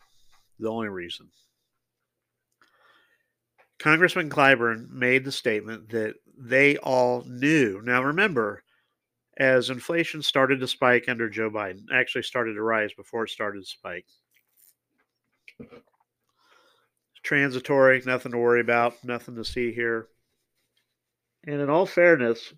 the 0.59 0.69
only 0.69 0.89
reason. 0.89 1.29
Congressman 3.79 4.29
Clyburn 4.29 4.89
made 4.89 5.25
the 5.25 5.31
statement 5.31 5.89
that 5.89 6.15
they 6.37 6.77
all 6.77 7.23
knew. 7.27 7.81
Now, 7.83 8.03
remember, 8.03 8.63
as 9.37 9.69
inflation 9.69 10.21
started 10.21 10.59
to 10.61 10.67
spike 10.67 11.09
under 11.09 11.29
Joe 11.29 11.49
Biden, 11.49 11.85
actually 11.91 12.23
started 12.23 12.53
to 12.53 12.61
rise 12.61 12.93
before 12.93 13.25
it 13.25 13.31
started 13.31 13.61
to 13.61 13.65
spike 13.65 14.05
transitory, 17.25 18.01
nothing 18.05 18.31
to 18.31 18.37
worry 18.37 18.61
about, 18.61 19.03
nothing 19.03 19.35
to 19.35 19.43
see 19.43 19.73
here. 19.73 20.07
And 21.45 21.59
in 21.59 21.69
all 21.69 21.85
fairness, 21.85 22.53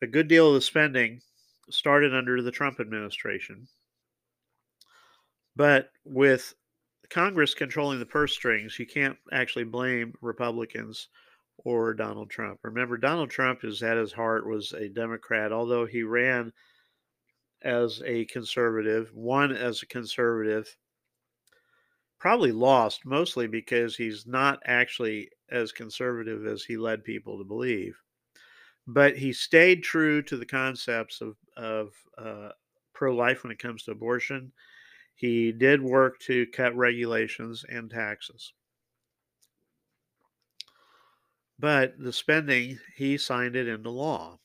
a 0.00 0.06
good 0.06 0.28
deal 0.28 0.48
of 0.48 0.54
the 0.54 0.60
spending 0.60 1.20
started 1.68 2.14
under 2.14 2.40
the 2.40 2.50
Trump 2.50 2.80
administration. 2.80 3.68
But 5.56 5.90
with 6.04 6.54
Congress 7.10 7.54
controlling 7.54 7.98
the 7.98 8.06
purse 8.06 8.32
strings, 8.32 8.78
you 8.78 8.86
can't 8.86 9.18
actually 9.32 9.64
blame 9.64 10.14
Republicans 10.22 11.08
or 11.58 11.92
Donald 11.92 12.30
Trump. 12.30 12.60
Remember, 12.62 12.96
Donald 12.96 13.30
Trump 13.30 13.64
is 13.64 13.82
at 13.82 13.96
his 13.96 14.12
heart 14.12 14.48
was 14.48 14.72
a 14.72 14.88
Democrat, 14.88 15.52
although 15.52 15.84
he 15.84 16.02
ran 16.02 16.52
as 17.62 18.02
a 18.06 18.24
conservative, 18.26 19.10
won 19.12 19.52
as 19.52 19.82
a 19.82 19.86
conservative, 19.86 20.74
probably 22.20 22.52
lost 22.52 23.06
mostly 23.06 23.46
because 23.46 23.96
he's 23.96 24.26
not 24.26 24.60
actually 24.66 25.30
as 25.50 25.72
conservative 25.72 26.46
as 26.46 26.62
he 26.62 26.76
led 26.76 27.02
people 27.02 27.38
to 27.38 27.44
believe. 27.44 27.96
But 28.86 29.16
he 29.16 29.32
stayed 29.32 29.82
true 29.82 30.22
to 30.22 30.36
the 30.36 30.46
concepts 30.46 31.20
of, 31.20 31.36
of 31.56 31.92
uh, 32.18 32.50
pro 32.92 33.14
life 33.14 33.42
when 33.42 33.52
it 33.52 33.58
comes 33.58 33.82
to 33.84 33.92
abortion. 33.92 34.52
He 35.14 35.50
did 35.50 35.82
work 35.82 36.18
to 36.20 36.46
cut 36.48 36.76
regulations 36.76 37.64
and 37.68 37.90
taxes. 37.90 38.52
But 41.58 41.98
the 41.98 42.12
spending, 42.12 42.78
he 42.96 43.18
signed 43.18 43.56
it 43.56 43.68
into 43.68 43.90
law. 43.90 44.38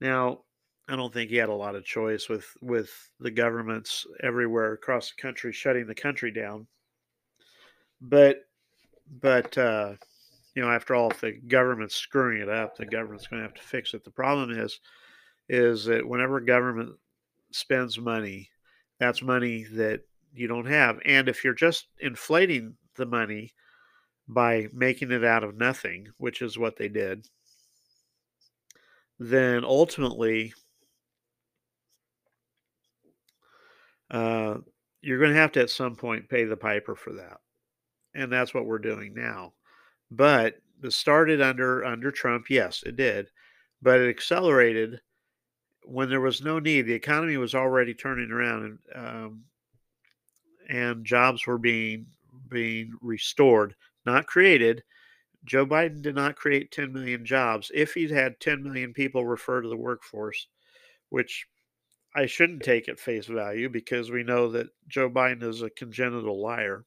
Now, 0.00 0.44
I 0.90 0.96
don't 0.96 1.14
think 1.14 1.30
he 1.30 1.36
had 1.36 1.48
a 1.48 1.54
lot 1.54 1.76
of 1.76 1.84
choice 1.84 2.28
with 2.28 2.46
with 2.60 2.90
the 3.20 3.30
governments 3.30 4.06
everywhere 4.22 4.72
across 4.72 5.12
the 5.12 5.22
country 5.22 5.52
shutting 5.52 5.86
the 5.86 5.94
country 5.94 6.32
down. 6.32 6.66
But 8.00 8.40
but 9.20 9.56
uh, 9.56 9.94
you 10.54 10.62
know, 10.62 10.70
after 10.70 10.96
all, 10.96 11.10
if 11.10 11.20
the 11.20 11.32
government's 11.32 11.94
screwing 11.94 12.42
it 12.42 12.48
up, 12.48 12.76
the 12.76 12.86
government's 12.86 13.28
going 13.28 13.40
to 13.40 13.48
have 13.48 13.54
to 13.54 13.62
fix 13.62 13.94
it. 13.94 14.04
The 14.04 14.10
problem 14.10 14.50
is, 14.50 14.80
is 15.48 15.84
that 15.84 16.06
whenever 16.06 16.40
government 16.40 16.96
spends 17.52 17.96
money, 17.96 18.50
that's 18.98 19.22
money 19.22 19.64
that 19.74 20.00
you 20.32 20.48
don't 20.48 20.66
have. 20.66 20.98
And 21.04 21.28
if 21.28 21.44
you're 21.44 21.54
just 21.54 21.86
inflating 22.00 22.74
the 22.96 23.06
money 23.06 23.52
by 24.26 24.68
making 24.72 25.12
it 25.12 25.24
out 25.24 25.44
of 25.44 25.56
nothing, 25.56 26.08
which 26.18 26.42
is 26.42 26.58
what 26.58 26.76
they 26.76 26.88
did, 26.88 27.28
then 29.20 29.64
ultimately 29.64 30.52
uh, 34.10 34.56
you're 35.02 35.18
going 35.18 35.32
to 35.32 35.40
have 35.40 35.52
to 35.52 35.60
at 35.60 35.70
some 35.70 35.96
point 35.96 36.28
pay 36.28 36.44
the 36.44 36.56
piper 36.56 36.94
for 36.94 37.12
that. 37.14 37.38
And 38.14 38.32
that's 38.32 38.52
what 38.52 38.66
we're 38.66 38.78
doing 38.78 39.14
now. 39.14 39.52
But 40.10 40.56
it 40.82 40.92
started 40.92 41.40
under 41.40 41.84
under 41.84 42.10
Trump, 42.10 42.50
yes, 42.50 42.82
it 42.84 42.96
did. 42.96 43.28
But 43.82 44.00
it 44.00 44.10
accelerated 44.10 45.00
when 45.84 46.08
there 46.08 46.20
was 46.20 46.42
no 46.42 46.58
need. 46.58 46.82
The 46.82 46.92
economy 46.92 47.36
was 47.36 47.54
already 47.54 47.94
turning 47.94 48.30
around 48.30 48.78
and 48.94 49.06
um, 49.06 49.44
and 50.68 51.04
jobs 51.04 51.46
were 51.46 51.58
being 51.58 52.06
being 52.48 52.92
restored, 53.00 53.74
not 54.04 54.26
created. 54.26 54.82
Joe 55.44 55.64
Biden 55.64 56.02
did 56.02 56.14
not 56.14 56.36
create 56.36 56.70
10 56.70 56.92
million 56.92 57.24
jobs. 57.24 57.70
If 57.74 57.94
he'd 57.94 58.10
had 58.10 58.40
10 58.40 58.62
million 58.62 58.92
people 58.92 59.24
refer 59.24 59.62
to 59.62 59.68
the 59.68 59.76
workforce, 59.76 60.48
which 61.08 61.46
I 62.14 62.26
shouldn't 62.26 62.62
take 62.62 62.88
at 62.88 62.98
face 62.98 63.26
value 63.26 63.68
because 63.68 64.10
we 64.10 64.22
know 64.22 64.50
that 64.50 64.70
Joe 64.88 65.08
Biden 65.08 65.42
is 65.44 65.62
a 65.62 65.70
congenital 65.70 66.40
liar. 66.40 66.84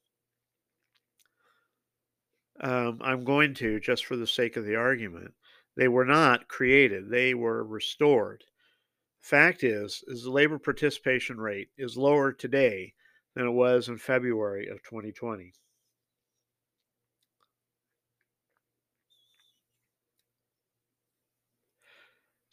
Um, 2.60 3.00
I'm 3.02 3.24
going 3.24 3.54
to, 3.56 3.80
just 3.80 4.06
for 4.06 4.16
the 4.16 4.28
sake 4.28 4.58
of 4.58 4.66
the 4.66 4.76
argument, 4.76 5.34
they 5.76 5.88
were 5.88 6.06
not 6.06 6.48
created, 6.48 7.10
they 7.10 7.34
were 7.34 7.64
restored. 7.64 8.44
Fact 9.22 9.64
is, 9.64 10.04
is 10.08 10.24
the 10.24 10.32
labor 10.32 10.60
participation 10.60 11.38
rate 11.38 11.70
is 11.78 11.98
lower 11.98 12.34
today 12.34 12.94
than 13.36 13.48
it 13.48 13.52
was 13.52 13.88
in 13.88 13.98
February 13.98 14.68
of 14.68 14.84
2020. 14.84 15.54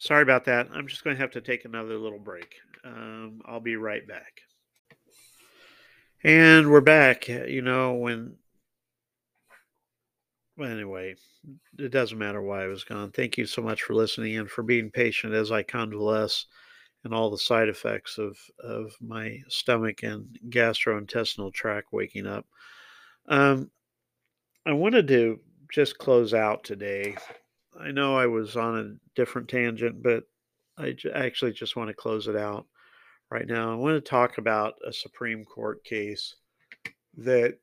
Sorry 0.01 0.23
about 0.23 0.45
that. 0.45 0.67
I'm 0.73 0.87
just 0.87 1.03
going 1.03 1.15
to 1.15 1.21
have 1.21 1.29
to 1.33 1.41
take 1.41 1.63
another 1.63 1.95
little 1.95 2.17
break. 2.17 2.55
Um, 2.83 3.39
I'll 3.45 3.59
be 3.59 3.75
right 3.75 4.05
back. 4.07 4.41
And 6.23 6.71
we're 6.71 6.81
back. 6.81 7.27
You 7.27 7.61
know, 7.61 7.93
when. 7.93 8.35
Well, 10.57 10.71
anyway, 10.71 11.17
it 11.77 11.91
doesn't 11.91 12.17
matter 12.17 12.41
why 12.41 12.63
I 12.63 12.67
was 12.67 12.83
gone. 12.83 13.11
Thank 13.11 13.37
you 13.37 13.45
so 13.45 13.61
much 13.61 13.83
for 13.83 13.93
listening 13.93 14.37
and 14.37 14.49
for 14.49 14.63
being 14.63 14.89
patient 14.89 15.35
as 15.35 15.51
I 15.51 15.61
convalesce 15.61 16.47
and 17.03 17.13
all 17.13 17.29
the 17.29 17.37
side 17.37 17.69
effects 17.69 18.17
of, 18.17 18.35
of 18.63 18.95
my 19.01 19.37
stomach 19.49 20.01
and 20.01 20.25
gastrointestinal 20.49 21.53
tract 21.53 21.89
waking 21.93 22.25
up. 22.25 22.47
Um, 23.27 23.69
I 24.65 24.73
wanted 24.73 25.07
to 25.09 25.39
just 25.71 25.99
close 25.99 26.33
out 26.33 26.63
today 26.63 27.17
I 27.81 27.91
know 27.91 28.17
I 28.17 28.27
was 28.27 28.55
on 28.55 28.77
a 28.77 29.15
different 29.15 29.47
tangent, 29.47 30.03
but 30.03 30.23
I 30.77 30.91
j- 30.91 31.11
actually 31.11 31.53
just 31.53 31.75
want 31.75 31.89
to 31.89 31.93
close 31.93 32.27
it 32.27 32.35
out 32.35 32.67
right 33.31 33.47
now. 33.47 33.71
I 33.71 33.75
want 33.75 33.95
to 33.95 34.09
talk 34.09 34.37
about 34.37 34.75
a 34.85 34.93
Supreme 34.93 35.43
Court 35.45 35.83
case 35.83 36.35
that 37.17 37.57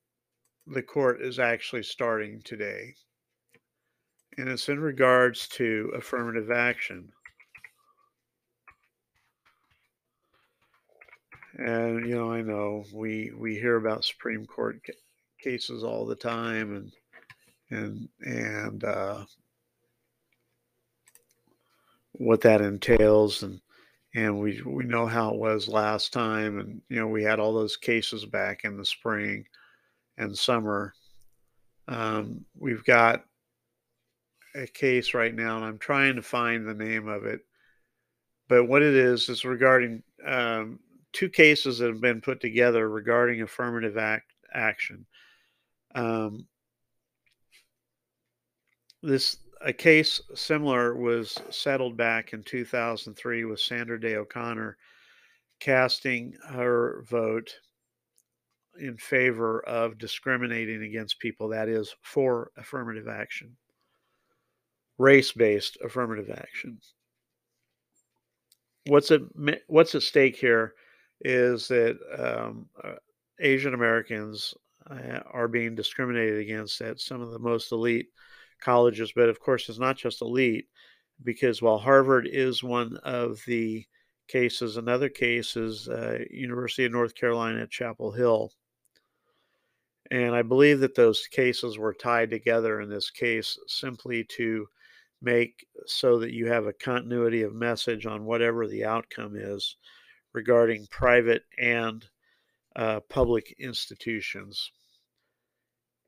the 0.67 0.83
court 0.83 1.23
is 1.23 1.39
actually 1.39 1.85
starting 1.85 2.43
today. 2.43 2.95
And 4.37 4.49
it's 4.49 4.69
in 4.69 4.81
regards 4.81 5.49
to 5.49 5.93
affirmative 5.97 6.51
action. 6.51 7.11
And 11.55 12.07
you 12.07 12.15
know, 12.15 12.33
I 12.33 12.43
know 12.43 12.85
we 12.95 13.33
we 13.37 13.55
hear 13.55 13.77
about 13.77 14.05
Supreme 14.05 14.47
Court 14.47 14.81
cases 15.43 15.83
all 15.83 16.07
the 16.07 16.15
time, 16.15 16.77
and 16.77 16.93
and 17.71 18.09
and 18.21 18.85
uh, 18.85 19.25
what 22.19 22.41
that 22.43 22.61
entails 22.61 23.43
and 23.43 23.61
and 24.15 24.39
we 24.39 24.61
we 24.67 24.85
know 24.85 25.07
how 25.07 25.31
it 25.33 25.39
was 25.39 25.69
last 25.69 26.13
time 26.13 26.59
and 26.59 26.81
you 26.89 26.99
know 26.99 27.07
we 27.07 27.23
had 27.23 27.39
all 27.39 27.55
those 27.55 27.77
cases 27.77 28.25
back 28.25 28.65
in 28.65 28.77
the 28.77 28.85
spring 28.85 29.45
and 30.17 30.37
summer. 30.37 30.93
Um, 31.87 32.45
we've 32.59 32.85
got 32.85 33.25
a 34.55 34.67
case 34.67 35.15
right 35.15 35.35
now 35.35 35.57
and 35.57 35.65
i'm 35.65 35.79
trying 35.79 36.17
to 36.17 36.23
find 36.23 36.67
the 36.67 36.75
name 36.75 37.07
of 37.07 37.25
it. 37.25 37.41
But 38.49 38.65
what 38.65 38.83
it 38.83 38.95
is 38.95 39.29
is 39.29 39.45
regarding 39.45 40.03
um, 40.27 40.81
two 41.13 41.29
cases 41.29 41.79
that 41.79 41.89
have 41.89 42.01
been 42.01 42.21
put 42.21 42.41
together 42.41 42.89
regarding 42.89 43.43
affirmative 43.43 43.97
act 43.97 44.33
action. 44.53 45.07
Um, 45.95 46.47
this 49.03 49.37
a 49.61 49.73
case 49.73 50.21
similar 50.35 50.95
was 50.95 51.37
settled 51.51 51.97
back 51.97 52.33
in 52.33 52.43
2003 52.43 53.45
with 53.45 53.61
Sandra 53.61 54.01
Day 54.01 54.17
O'Connor 54.17 54.77
casting 55.61 56.35
her 56.49 57.03
vote 57.09 57.53
in 58.79 58.97
favor 58.97 59.61
of 59.67 59.99
discriminating 59.99 60.85
against 60.85 61.19
people, 61.19 61.49
that 61.49 61.69
is, 61.69 61.95
for 62.03 62.51
affirmative 62.57 63.09
action, 63.09 63.57
race 64.99 65.33
based 65.33 65.79
affirmative 65.85 66.31
action. 66.31 66.79
What's 68.87 69.11
at, 69.11 69.23
what's 69.67 69.95
at 69.95 70.03
stake 70.03 70.37
here 70.37 70.75
is 71.21 71.67
that 71.69 71.99
um, 72.17 72.67
uh, 72.83 72.95
Asian 73.41 73.75
Americans 73.75 74.55
uh, 74.89 75.21
are 75.33 75.49
being 75.49 75.75
discriminated 75.75 76.39
against 76.39 76.81
at 76.81 77.01
some 77.01 77.21
of 77.21 77.33
the 77.33 77.39
most 77.39 77.73
elite 77.73 78.09
colleges, 78.61 79.13
but 79.15 79.29
of 79.29 79.41
course, 79.41 79.69
it's 79.69 79.79
not 79.79 79.97
just 79.97 80.23
elite 80.23 80.67
because 81.25 81.63
while 81.63 81.79
Harvard 81.79 82.29
is 82.31 82.63
one 82.63 82.97
of 82.99 83.43
the 83.47 83.85
cases, 84.29 84.77
another 84.77 85.09
case 85.09 85.57
is 85.57 85.89
uh, 85.89 86.19
University 86.31 86.85
of 86.85 86.93
North 86.93 87.15
Carolina 87.15 87.63
at 87.63 87.71
Chapel 87.71 88.13
Hill. 88.13 88.53
And 90.11 90.35
I 90.35 90.43
believe 90.43 90.81
that 90.81 90.95
those 90.95 91.27
cases 91.27 91.79
were 91.79 91.93
tied 91.93 92.31
together 92.31 92.81
in 92.81 92.89
this 92.89 93.11
case 93.11 93.59
simply 93.67 94.25
to 94.37 94.67
make 95.21 95.67
so 95.87 96.19
that 96.19 96.33
you 96.33 96.47
have 96.47 96.67
a 96.67 96.73
continuity 96.73 97.43
of 97.43 97.55
message 97.55 98.07
on 98.07 98.25
whatever 98.25 98.67
the 98.67 98.85
outcome 98.85 99.35
is 99.37 99.77
regarding 100.33 100.87
private 100.91 101.43
and 101.59 102.07
uh, 102.77 103.01
public 103.09 103.55
institutions. 103.59 104.71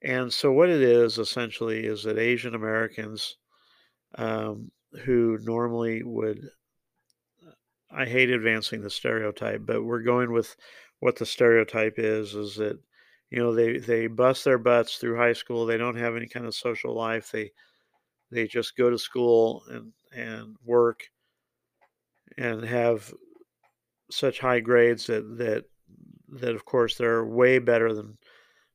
And 0.03 0.33
so, 0.33 0.51
what 0.53 0.71
it 0.71 0.81
is 0.81 1.19
essentially 1.19 1.85
is 1.87 2.05
that 2.05 2.19
Asian 2.19 2.55
Americans 2.55 3.37
um, 4.17 4.71
who 5.05 5.39
normally 5.43 6.03
would, 6.03 6.49
I 7.91 8.07
hate 8.07 8.31
advancing 8.31 8.83
the 8.83 8.91
stereotype, 8.91 9.63
but 9.65 9.85
we're 9.85 10.03
going 10.03 10.33
with 10.33 10.57
what 11.01 11.17
the 11.17 11.27
stereotype 11.27 11.95
is, 11.99 12.35
is 12.35 12.57
that, 12.57 12.79
you 13.31 13.39
know, 13.39 13.55
they, 13.55 13.79
they 13.79 14.07
bust 14.07 14.45
their 14.45 14.59
butts 14.59 14.97
through 14.97 15.17
high 15.17 15.33
school. 15.33 15.67
They 15.67 15.77
don't 15.77 15.97
have 15.97 16.17
any 16.17 16.27
kind 16.27 16.47
of 16.47 16.55
social 16.55 16.95
life. 16.95 17.31
They, 17.31 17.53
they 18.31 18.47
just 18.47 18.77
go 18.77 18.91
to 18.91 18.99
school 18.99 19.63
and, 19.71 19.93
and 20.13 20.57
work 20.65 21.01
and 22.37 22.65
have 22.65 23.13
such 24.11 24.41
high 24.41 24.61
grades 24.61 25.07
that, 25.07 25.39
that, 25.39 25.65
that 26.41 26.55
of 26.55 26.65
course 26.65 26.97
they're 26.97 27.25
way 27.25 27.59
better 27.59 27.93
than 27.93 28.19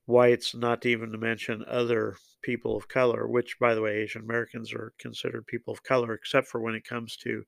whites, 0.06 0.54
not 0.56 0.86
even 0.86 1.12
to 1.12 1.18
mention 1.18 1.64
other 1.68 2.16
people 2.42 2.78
of 2.78 2.88
color, 2.88 3.28
which, 3.28 3.58
by 3.60 3.74
the 3.74 3.82
way, 3.82 3.98
Asian 3.98 4.22
Americans 4.22 4.74
are 4.74 4.94
considered 5.00 5.48
people 5.48 5.74
of 5.74 5.84
color, 5.84 6.14
except 6.14 6.48
for 6.48 6.62
when 6.62 6.76
it 6.76 6.86
comes 6.88 7.18
to 7.18 7.44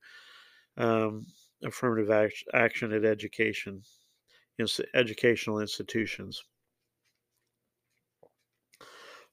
um, 0.76 1.26
affirmative 1.62 2.10
act- 2.10 2.44
action 2.52 2.92
at 2.92 3.04
education, 3.04 3.82
educational 4.94 5.60
institutions, 5.60 6.42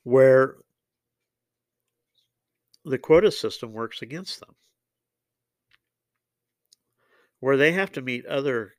where 0.03 0.57
the 2.83 2.99
quota 2.99 3.31
system 3.31 3.73
works 3.73 4.03
against 4.03 4.39
them, 4.39 4.55
where 7.39 7.57
they 7.57 7.71
have 7.71 7.91
to 7.91 8.01
meet 8.01 8.25
other 8.27 8.73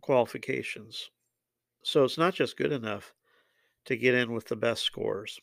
qualifications 0.00 1.10
so 1.84 2.02
it's 2.04 2.18
not 2.18 2.34
just 2.34 2.56
good 2.56 2.72
enough 2.72 3.12
to 3.84 3.96
get 3.96 4.14
in 4.14 4.32
with 4.32 4.46
the 4.48 4.56
best 4.56 4.82
scores. 4.82 5.38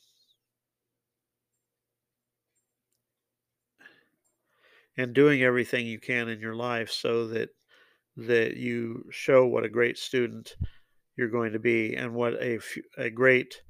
And 4.98 5.14
doing 5.14 5.44
everything 5.44 5.86
you 5.88 6.00
can 6.00 6.28
in 6.28 6.40
your 6.40 6.56
life 6.56 6.92
so 6.92 7.28
that 7.28 7.50
that 8.18 8.58
you 8.58 9.06
show 9.10 9.46
what 9.46 9.64
a 9.64 9.70
great 9.70 9.98
student 9.98 10.56
you're 11.16 11.30
going 11.30 11.54
to 11.54 11.60
be 11.60 11.96
and 11.96 12.14
what 12.14 12.34
a, 12.42 12.60
a 12.98 13.10
great 13.10 13.62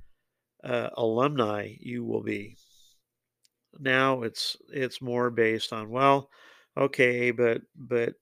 uh, 0.63 0.89
alumni 0.95 1.75
you 1.79 2.03
will 2.03 2.23
be. 2.23 2.57
Now 3.79 4.23
it's 4.23 4.57
it's 4.69 5.01
more 5.01 5.29
based 5.29 5.73
on 5.73 5.89
well, 5.89 6.29
okay, 6.77 7.31
but 7.31 7.61
but 7.75 8.15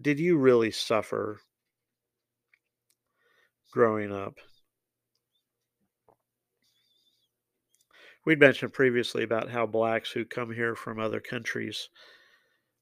did 0.00 0.18
you 0.18 0.38
really 0.38 0.70
suffer 0.70 1.40
growing 3.78 4.12
up? 4.12 4.34
We'd 8.26 8.40
mentioned 8.40 8.72
previously 8.72 9.22
about 9.22 9.48
how 9.48 9.66
blacks 9.66 10.10
who 10.10 10.24
come 10.24 10.52
here 10.52 10.74
from 10.74 10.98
other 10.98 11.20
countries 11.20 11.88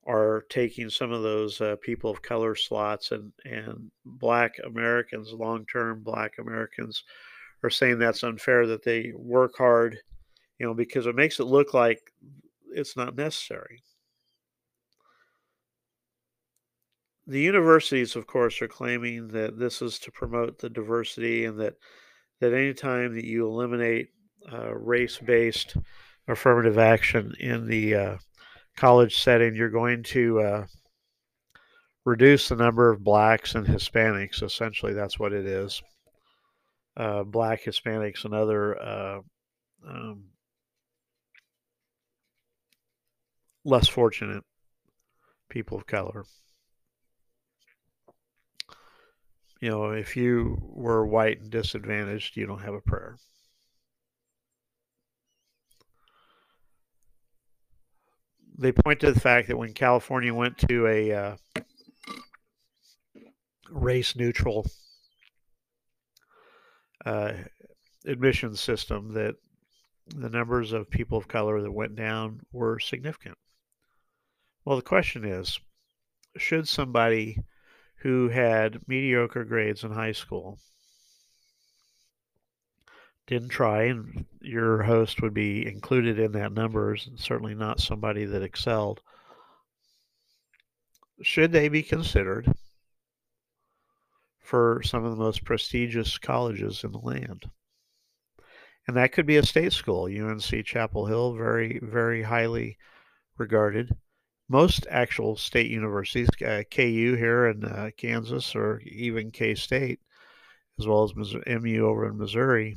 are 0.07 0.47
taking 0.49 0.89
some 0.89 1.13
of 1.13 1.23
those 1.23 1.61
uh, 1.61 1.77
people 1.83 2.11
of 2.11 2.23
color 2.23 2.55
slots, 2.55 3.13
and 3.13 3.31
and 3.45 3.91
black 4.07 4.55
Americans, 4.65 5.35
long 5.35 5.67
term 5.67 6.03
black 6.03 6.39
Americans, 6.39 7.05
are 7.63 7.69
saying 7.69 7.99
that's 7.99 8.25
unfair 8.25 8.67
that 8.67 8.83
they 8.83 9.13
work 9.15 9.53
hard, 9.59 9.99
you 10.59 10.65
know, 10.65 10.73
because 10.73 11.05
it 11.05 11.15
makes 11.15 11.41
it 11.41 11.45
look 11.45 11.75
like 11.75 12.01
it's 12.73 12.97
not 12.97 13.17
necessary. 13.17 13.83
The 17.27 17.41
universities, 17.41 18.15
of 18.15 18.27
course, 18.27 18.62
are 18.62 18.69
claiming 18.69 19.29
that 19.29 19.59
this 19.59 19.83
is 19.83 19.99
to 20.01 20.12
promote 20.12 20.59
the 20.59 20.71
diversity 20.71 21.45
and 21.45 21.59
that 21.61 21.75
that 22.41 22.53
anytime 22.53 23.15
that 23.15 23.25
you 23.25 23.47
eliminate 23.47 24.09
uh, 24.53 24.75
race-based 24.75 25.77
affirmative 26.29 26.79
action 26.79 27.33
in 27.41 27.67
the 27.67 27.95
uh, 27.95 28.17
college 28.77 29.17
setting, 29.17 29.55
you're 29.55 29.71
going 29.71 30.03
to 30.03 30.41
uh, 30.41 30.67
reduce 32.05 32.49
the 32.49 32.57
number 32.57 32.91
of 32.91 33.03
blacks 33.03 33.55
and 33.55 33.67
Hispanics. 33.67 34.43
Essentially, 34.43 34.93
that's 34.93 35.19
what 35.19 35.33
it 35.33 35.47
is. 35.47 35.83
Uh, 36.97 37.25
black 37.25 37.62
Hispanics 37.65 38.25
and 38.25 38.35
other 38.35 38.81
uh, 38.81 39.21
um, 39.89 40.25
less 43.65 43.89
fortunate 43.89 44.45
people 45.49 45.77
of 45.77 45.87
color. 45.87 46.25
You 49.61 49.71
know, 49.71 49.90
if 49.92 50.16
you 50.16 50.59
were 50.61 51.07
white 51.07 51.40
and 51.40 51.51
disadvantaged, 51.51 52.37
you 52.37 52.47
don't 52.47 52.62
have 52.62 52.75
a 52.75 52.81
prayer. 52.81 53.16
they 58.59 58.73
point 58.73 59.01
to 59.01 59.12
the 59.12 59.21
fact 59.21 59.49
that 59.49 59.59
when 59.59 59.73
California 59.73 60.33
went 60.33 60.57
to 60.59 60.87
a 60.87 61.12
uh, 61.12 61.37
race 63.71 64.16
neutral 64.16 64.66
uh, 67.05 67.33
admission 68.07 68.57
system, 68.57 69.12
that 69.14 69.35
the 70.09 70.31
numbers 70.31 70.73
of 70.73 70.88
people 70.88 71.19
of 71.19 71.29
color 71.29 71.61
that 71.61 71.73
went 71.73 71.97
down 71.97 72.40
were 72.53 72.79
significant. 72.79 73.37
Well, 74.64 74.77
the 74.77 74.83
question 74.83 75.25
is 75.25 75.61
should 76.37 76.69
somebody 76.69 77.38
who 78.07 78.29
had 78.29 78.87
mediocre 78.87 79.45
grades 79.45 79.83
in 79.83 79.90
high 79.90 80.12
school 80.12 80.61
didn't 83.27 83.49
try, 83.49 83.83
and 83.83 84.25
your 84.40 84.85
host 84.85 85.21
would 85.21 85.35
be 85.35 85.66
included 85.66 86.16
in 86.16 86.31
that 86.31 86.53
numbers, 86.53 87.09
and 87.09 87.19
certainly 87.19 87.53
not 87.53 87.81
somebody 87.81 88.25
that 88.25 88.42
excelled. 88.42 89.01
Should 91.21 91.51
they 91.51 91.69
be 91.69 91.83
considered 91.83 92.47
for 94.38 94.83
some 94.85 95.05
of 95.05 95.11
the 95.11 95.25
most 95.25 95.45
prestigious 95.45 96.16
colleges 96.16 96.85
in 96.85 96.92
the 96.92 96.99
land? 96.99 97.51
And 98.87 98.97
that 98.97 99.11
could 99.11 99.27
be 99.27 99.38
a 99.38 99.45
state 99.45 99.73
school, 99.73 100.05
UNC 100.05 100.64
Chapel 100.64 101.07
Hill, 101.07 101.35
very, 101.35 101.81
very 101.83 102.23
highly 102.23 102.79
regarded. 103.37 103.97
Most 104.49 104.87
actual 104.91 105.37
state 105.37 105.71
universities, 105.71 106.29
uh, 106.45 106.63
KU 106.71 107.17
here 107.17 107.47
in 107.49 107.65
uh, 107.65 107.91
Kansas, 107.97 108.55
or 108.55 108.81
even 108.81 109.31
K 109.31 109.55
State, 109.55 110.01
as 110.79 110.87
well 110.87 111.03
as 111.03 111.15
MU 111.15 111.87
over 111.87 112.09
in 112.09 112.17
Missouri, 112.17 112.77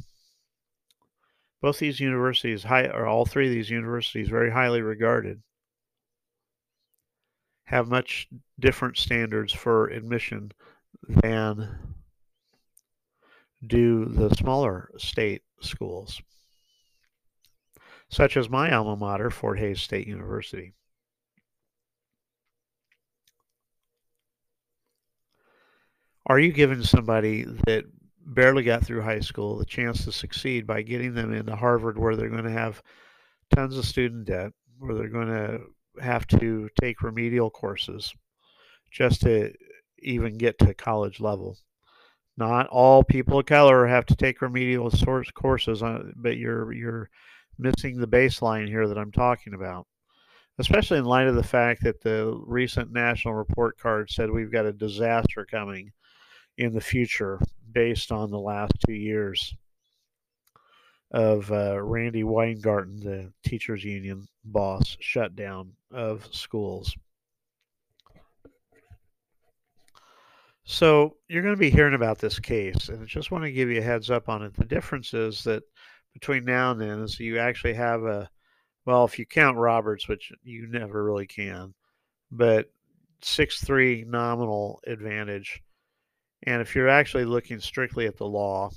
both 1.61 1.79
these 1.79 1.99
universities, 1.99 2.63
high, 2.63 2.87
or 2.87 3.05
all 3.05 3.25
three 3.25 3.47
of 3.47 3.53
these 3.53 3.69
universities, 3.69 4.29
very 4.29 4.51
highly 4.51 4.81
regarded, 4.81 5.41
have 7.65 7.87
much 7.87 8.27
different 8.59 8.97
standards 8.97 9.53
for 9.53 9.87
admission 9.87 10.51
than 11.07 11.95
do 13.65 14.05
the 14.05 14.33
smaller 14.35 14.89
state 14.97 15.43
schools, 15.61 16.21
such 18.09 18.37
as 18.37 18.49
my 18.49 18.73
alma 18.73 18.95
mater, 18.95 19.29
Fort 19.29 19.59
Hays 19.59 19.81
State 19.81 20.07
University. 20.07 20.73
Are 26.29 26.37
you 26.39 26.51
giving 26.51 26.83
somebody 26.83 27.43
that 27.65 27.85
barely 28.23 28.61
got 28.61 28.85
through 28.85 29.01
high 29.01 29.19
school 29.19 29.57
the 29.57 29.65
chance 29.65 30.05
to 30.05 30.11
succeed 30.11 30.67
by 30.67 30.83
getting 30.83 31.15
them 31.15 31.33
into 31.33 31.55
Harvard, 31.55 31.97
where 31.97 32.15
they're 32.15 32.29
going 32.29 32.43
to 32.43 32.51
have 32.51 32.83
tons 33.55 33.75
of 33.75 33.85
student 33.85 34.25
debt, 34.25 34.51
where 34.77 34.93
they're 34.93 35.09
going 35.09 35.27
to 35.27 35.61
have 35.99 36.27
to 36.27 36.69
take 36.79 37.01
remedial 37.01 37.49
courses 37.49 38.13
just 38.91 39.21
to 39.21 39.51
even 40.03 40.37
get 40.37 40.59
to 40.59 40.75
college 40.75 41.19
level. 41.19 41.57
Not 42.37 42.67
all 42.67 43.03
people 43.03 43.39
of 43.39 43.47
color 43.47 43.87
have 43.87 44.05
to 44.05 44.15
take 44.15 44.43
remedial 44.43 44.91
source 44.91 45.31
courses, 45.31 45.81
uh, 45.81 46.03
but 46.15 46.37
you're 46.37 46.71
you're 46.71 47.09
missing 47.57 47.97
the 47.97 48.07
baseline 48.07 48.67
here 48.67 48.87
that 48.87 48.99
I'm 48.99 49.11
talking 49.11 49.55
about. 49.55 49.87
Especially 50.59 50.99
in 50.99 51.05
light 51.05 51.27
of 51.27 51.35
the 51.35 51.43
fact 51.43 51.83
that 51.83 52.01
the 52.01 52.39
recent 52.45 52.91
national 52.93 53.33
report 53.33 53.79
card 53.79 54.11
said 54.11 54.29
we've 54.29 54.51
got 54.51 54.67
a 54.67 54.73
disaster 54.73 55.45
coming 55.49 55.91
in 56.59 56.73
the 56.73 56.81
future 56.81 57.39
based 57.71 58.11
on 58.11 58.29
the 58.29 58.39
last 58.39 58.73
two 58.85 58.93
years 58.93 59.55
of 61.11 61.49
uh, 61.51 61.81
Randi 61.81 62.25
Weingarten, 62.25 62.99
the 62.99 63.31
teachers 63.49 63.83
union 63.83 64.27
boss, 64.43 64.97
shutdown 64.99 65.71
of 65.91 66.27
schools. 66.31 66.93
So 70.65 71.15
you're 71.29 71.41
going 71.41 71.55
to 71.55 71.59
be 71.59 71.71
hearing 71.71 71.95
about 71.95 72.19
this 72.19 72.39
case, 72.39 72.89
and 72.89 73.01
I 73.01 73.05
just 73.05 73.31
want 73.31 73.45
to 73.45 73.51
give 73.51 73.69
you 73.69 73.79
a 73.79 73.83
heads 73.83 74.11
up 74.11 74.27
on 74.27 74.43
it. 74.43 74.53
The 74.53 74.65
difference 74.65 75.13
is 75.13 75.43
that 75.45 75.63
between 76.13 76.43
now 76.43 76.71
and 76.71 76.81
then 76.81 76.99
is 76.99 77.19
you 77.19 77.39
actually 77.39 77.73
have 77.75 78.03
a, 78.03 78.29
well, 78.85 79.05
if 79.05 79.17
you 79.17 79.25
count 79.25 79.57
Roberts, 79.57 80.09
which 80.09 80.31
you 80.43 80.67
never 80.67 81.03
really 81.05 81.25
can, 81.25 81.73
but 82.31 82.69
six 83.21 83.63
three 83.63 84.03
nominal 84.05 84.81
advantage 84.85 85.63
and 86.43 86.61
if 86.61 86.75
you're 86.75 86.89
actually 86.89 87.25
looking 87.25 87.59
strictly 87.59 88.05
at 88.07 88.17
the 88.17 88.25
law, 88.25 88.71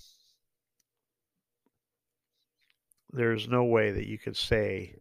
there's 3.13 3.49
no 3.49 3.65
way 3.65 3.93
that 3.93 4.07
you 4.07 4.19
could 4.19 4.37
say 4.37 4.95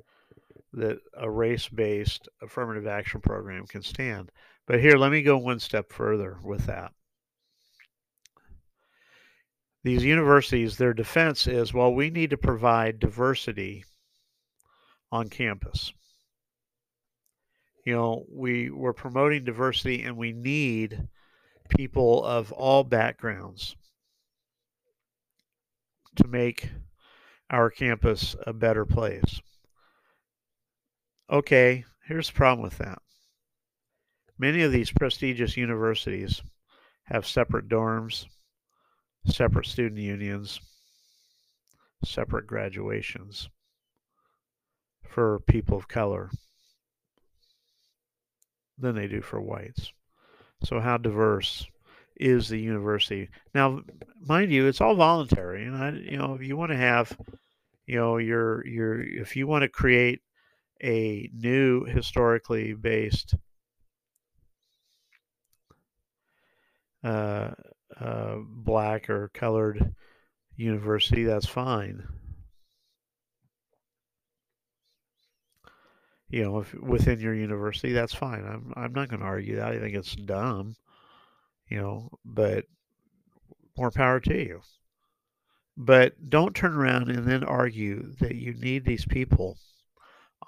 that 0.73 0.99
a 1.17 1.29
race 1.29 1.67
based 1.67 2.29
affirmative 2.41 2.87
action 2.87 3.21
program 3.21 3.65
can 3.65 3.81
stand. 3.81 4.31
But 4.67 4.79
here, 4.79 4.97
let 4.97 5.11
me 5.11 5.21
go 5.21 5.37
one 5.37 5.59
step 5.59 5.91
further 5.91 6.37
with 6.43 6.65
that. 6.67 6.93
These 9.83 10.05
universities, 10.05 10.77
their 10.77 10.93
defense 10.93 11.47
is 11.47 11.73
well, 11.73 11.93
we 11.93 12.09
need 12.09 12.29
to 12.29 12.37
provide 12.37 12.99
diversity 12.99 13.83
on 15.11 15.27
campus. 15.27 15.91
You 17.85 17.95
know, 17.95 18.25
we, 18.31 18.69
we're 18.69 18.93
promoting 18.93 19.43
diversity 19.43 20.03
and 20.03 20.15
we 20.15 20.33
need 20.33 21.07
people 21.77 22.23
of 22.23 22.51
all 22.51 22.83
backgrounds 22.83 23.75
to 26.15 26.27
make 26.27 26.69
our 27.49 27.69
campus 27.69 28.35
a 28.45 28.53
better 28.53 28.85
place. 28.85 29.41
Okay, 31.29 31.85
here's 32.07 32.27
the 32.27 32.33
problem 32.33 32.63
with 32.63 32.77
that. 32.77 32.99
Many 34.37 34.63
of 34.63 34.71
these 34.71 34.91
prestigious 34.91 35.55
universities 35.55 36.41
have 37.03 37.27
separate 37.27 37.69
dorms, 37.69 38.25
separate 39.25 39.67
student 39.67 39.99
unions, 39.99 40.59
separate 42.03 42.47
graduations 42.47 43.49
for 45.07 45.39
people 45.47 45.77
of 45.77 45.87
color 45.87 46.31
than 48.77 48.95
they 48.95 49.07
do 49.07 49.21
for 49.21 49.39
whites. 49.39 49.93
So 50.63 50.79
how 50.79 50.97
diverse 50.97 51.67
is 52.15 52.49
the 52.49 52.59
university? 52.59 53.29
Now, 53.53 53.81
mind 54.19 54.51
you, 54.51 54.67
it's 54.67 54.81
all 54.81 54.95
voluntary, 54.95 55.65
and 55.65 55.75
I, 55.75 55.91
you 55.91 56.17
know, 56.17 56.35
if 56.35 56.41
you 56.43 56.55
want 56.57 56.71
to 56.71 56.77
have, 56.77 57.17
you 57.87 57.97
know, 57.97 58.17
your 58.17 58.65
your 58.67 59.01
if 59.01 59.35
you 59.35 59.47
want 59.47 59.63
to 59.63 59.69
create 59.69 60.21
a 60.83 61.29
new 61.33 61.85
historically 61.85 62.73
based 62.73 63.35
uh, 67.03 67.51
uh, 67.99 68.35
black 68.45 69.09
or 69.09 69.29
colored 69.33 69.95
university, 70.55 71.23
that's 71.23 71.47
fine. 71.47 72.03
You 76.31 76.43
know, 76.43 76.59
if 76.59 76.73
within 76.75 77.19
your 77.19 77.35
university, 77.35 77.91
that's 77.91 78.13
fine. 78.13 78.45
I'm 78.45 78.73
I'm 78.75 78.93
not 78.93 79.09
going 79.09 79.19
to 79.19 79.25
argue 79.25 79.57
that. 79.57 79.73
I 79.73 79.79
think 79.79 79.95
it's 79.95 80.15
dumb, 80.15 80.75
you 81.67 81.77
know, 81.77 82.09
but 82.23 82.65
more 83.77 83.91
power 83.91 84.19
to 84.21 84.37
you. 84.37 84.61
But 85.75 86.29
don't 86.29 86.55
turn 86.55 86.73
around 86.73 87.09
and 87.09 87.27
then 87.27 87.43
argue 87.43 88.13
that 88.19 88.35
you 88.35 88.53
need 88.53 88.85
these 88.85 89.05
people 89.05 89.57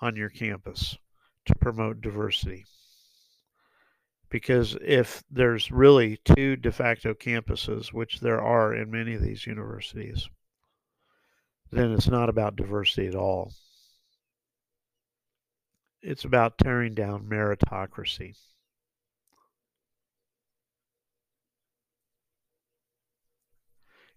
on 0.01 0.15
your 0.15 0.29
campus 0.29 0.97
to 1.45 1.55
promote 1.55 2.01
diversity. 2.01 2.65
Because 4.29 4.77
if 4.81 5.23
there's 5.29 5.71
really 5.71 6.17
two 6.23 6.55
de 6.55 6.71
facto 6.71 7.13
campuses, 7.13 7.91
which 7.91 8.19
there 8.19 8.41
are 8.41 8.73
in 8.73 8.89
many 8.89 9.13
of 9.13 9.21
these 9.21 9.45
universities, 9.45 10.29
then 11.71 11.91
it's 11.91 12.07
not 12.07 12.29
about 12.29 12.55
diversity 12.55 13.07
at 13.07 13.15
all. 13.15 13.53
It's 16.03 16.23
about 16.23 16.59
tearing 16.59 16.93
down 16.93 17.25
meritocracy. 17.25 18.35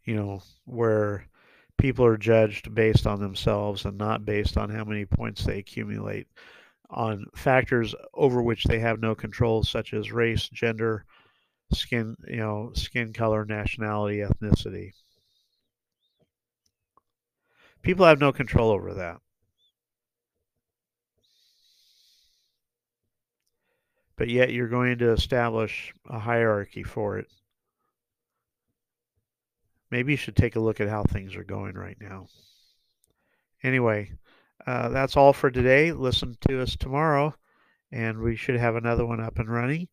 You 0.05 0.15
know, 0.17 0.43
where 0.65 1.27
people 1.77 2.07
are 2.07 2.17
judged 2.17 2.75
based 2.75 3.07
on 3.07 3.21
themselves 3.21 3.85
and 3.85 3.99
not 3.99 4.25
based 4.25 4.57
on 4.57 4.71
how 4.71 4.85
many 4.85 5.05
points 5.05 5.45
they 5.45 5.59
accumulate 5.59 6.29
on 6.91 7.27
factors 7.37 7.95
over 8.15 8.43
which 8.43 8.65
they 8.65 8.81
have 8.81 9.01
no 9.01 9.15
control, 9.15 9.65
such 9.65 9.95
as 9.95 10.13
race, 10.13 10.49
gender, 10.49 11.07
skin, 11.73 12.17
you 12.29 12.39
know, 12.39 12.73
skin 12.75 13.13
color, 13.13 13.45
nationality, 13.45 14.19
ethnicity. 14.19 14.93
People 17.81 18.05
have 18.05 18.21
no 18.21 18.35
control 18.35 18.71
over 18.71 18.93
that. 18.93 19.23
But 24.17 24.29
yet 24.29 24.53
you're 24.53 24.69
going 24.69 24.99
to 24.99 25.13
establish 25.13 25.93
a 26.09 26.19
hierarchy 26.19 26.83
for 26.83 27.19
it. 27.19 27.27
Maybe 29.91 30.13
you 30.13 30.17
should 30.17 30.37
take 30.37 30.57
a 30.57 30.61
look 30.61 30.81
at 30.81 30.89
how 30.89 31.05
things 31.05 31.37
are 31.37 31.45
going 31.45 31.75
right 31.75 31.97
now. 32.01 32.27
Anyway, 33.63 34.13
uh, 34.67 34.89
that's 34.89 35.17
all 35.17 35.33
for 35.33 35.51
today. 35.51 35.93
Listen 35.93 36.37
to 36.49 36.61
us 36.61 36.77
tomorrow, 36.77 37.35
and 37.93 38.19
we 38.19 38.37
should 38.37 38.57
have 38.57 38.75
another 38.75 39.07
one 39.07 39.21
up 39.21 39.39
and 39.39 39.49
running. 39.49 39.89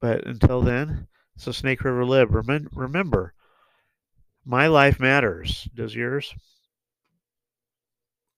But 0.00 0.26
until 0.26 0.62
then, 0.62 1.06
it's 1.36 1.46
a 1.46 1.52
Snake 1.52 1.84
River 1.84 2.04
Lib. 2.04 2.34
Remember, 2.74 3.34
my 4.44 4.66
life 4.66 4.98
matters. 4.98 5.68
Does 5.74 5.94
yours? 5.94 6.34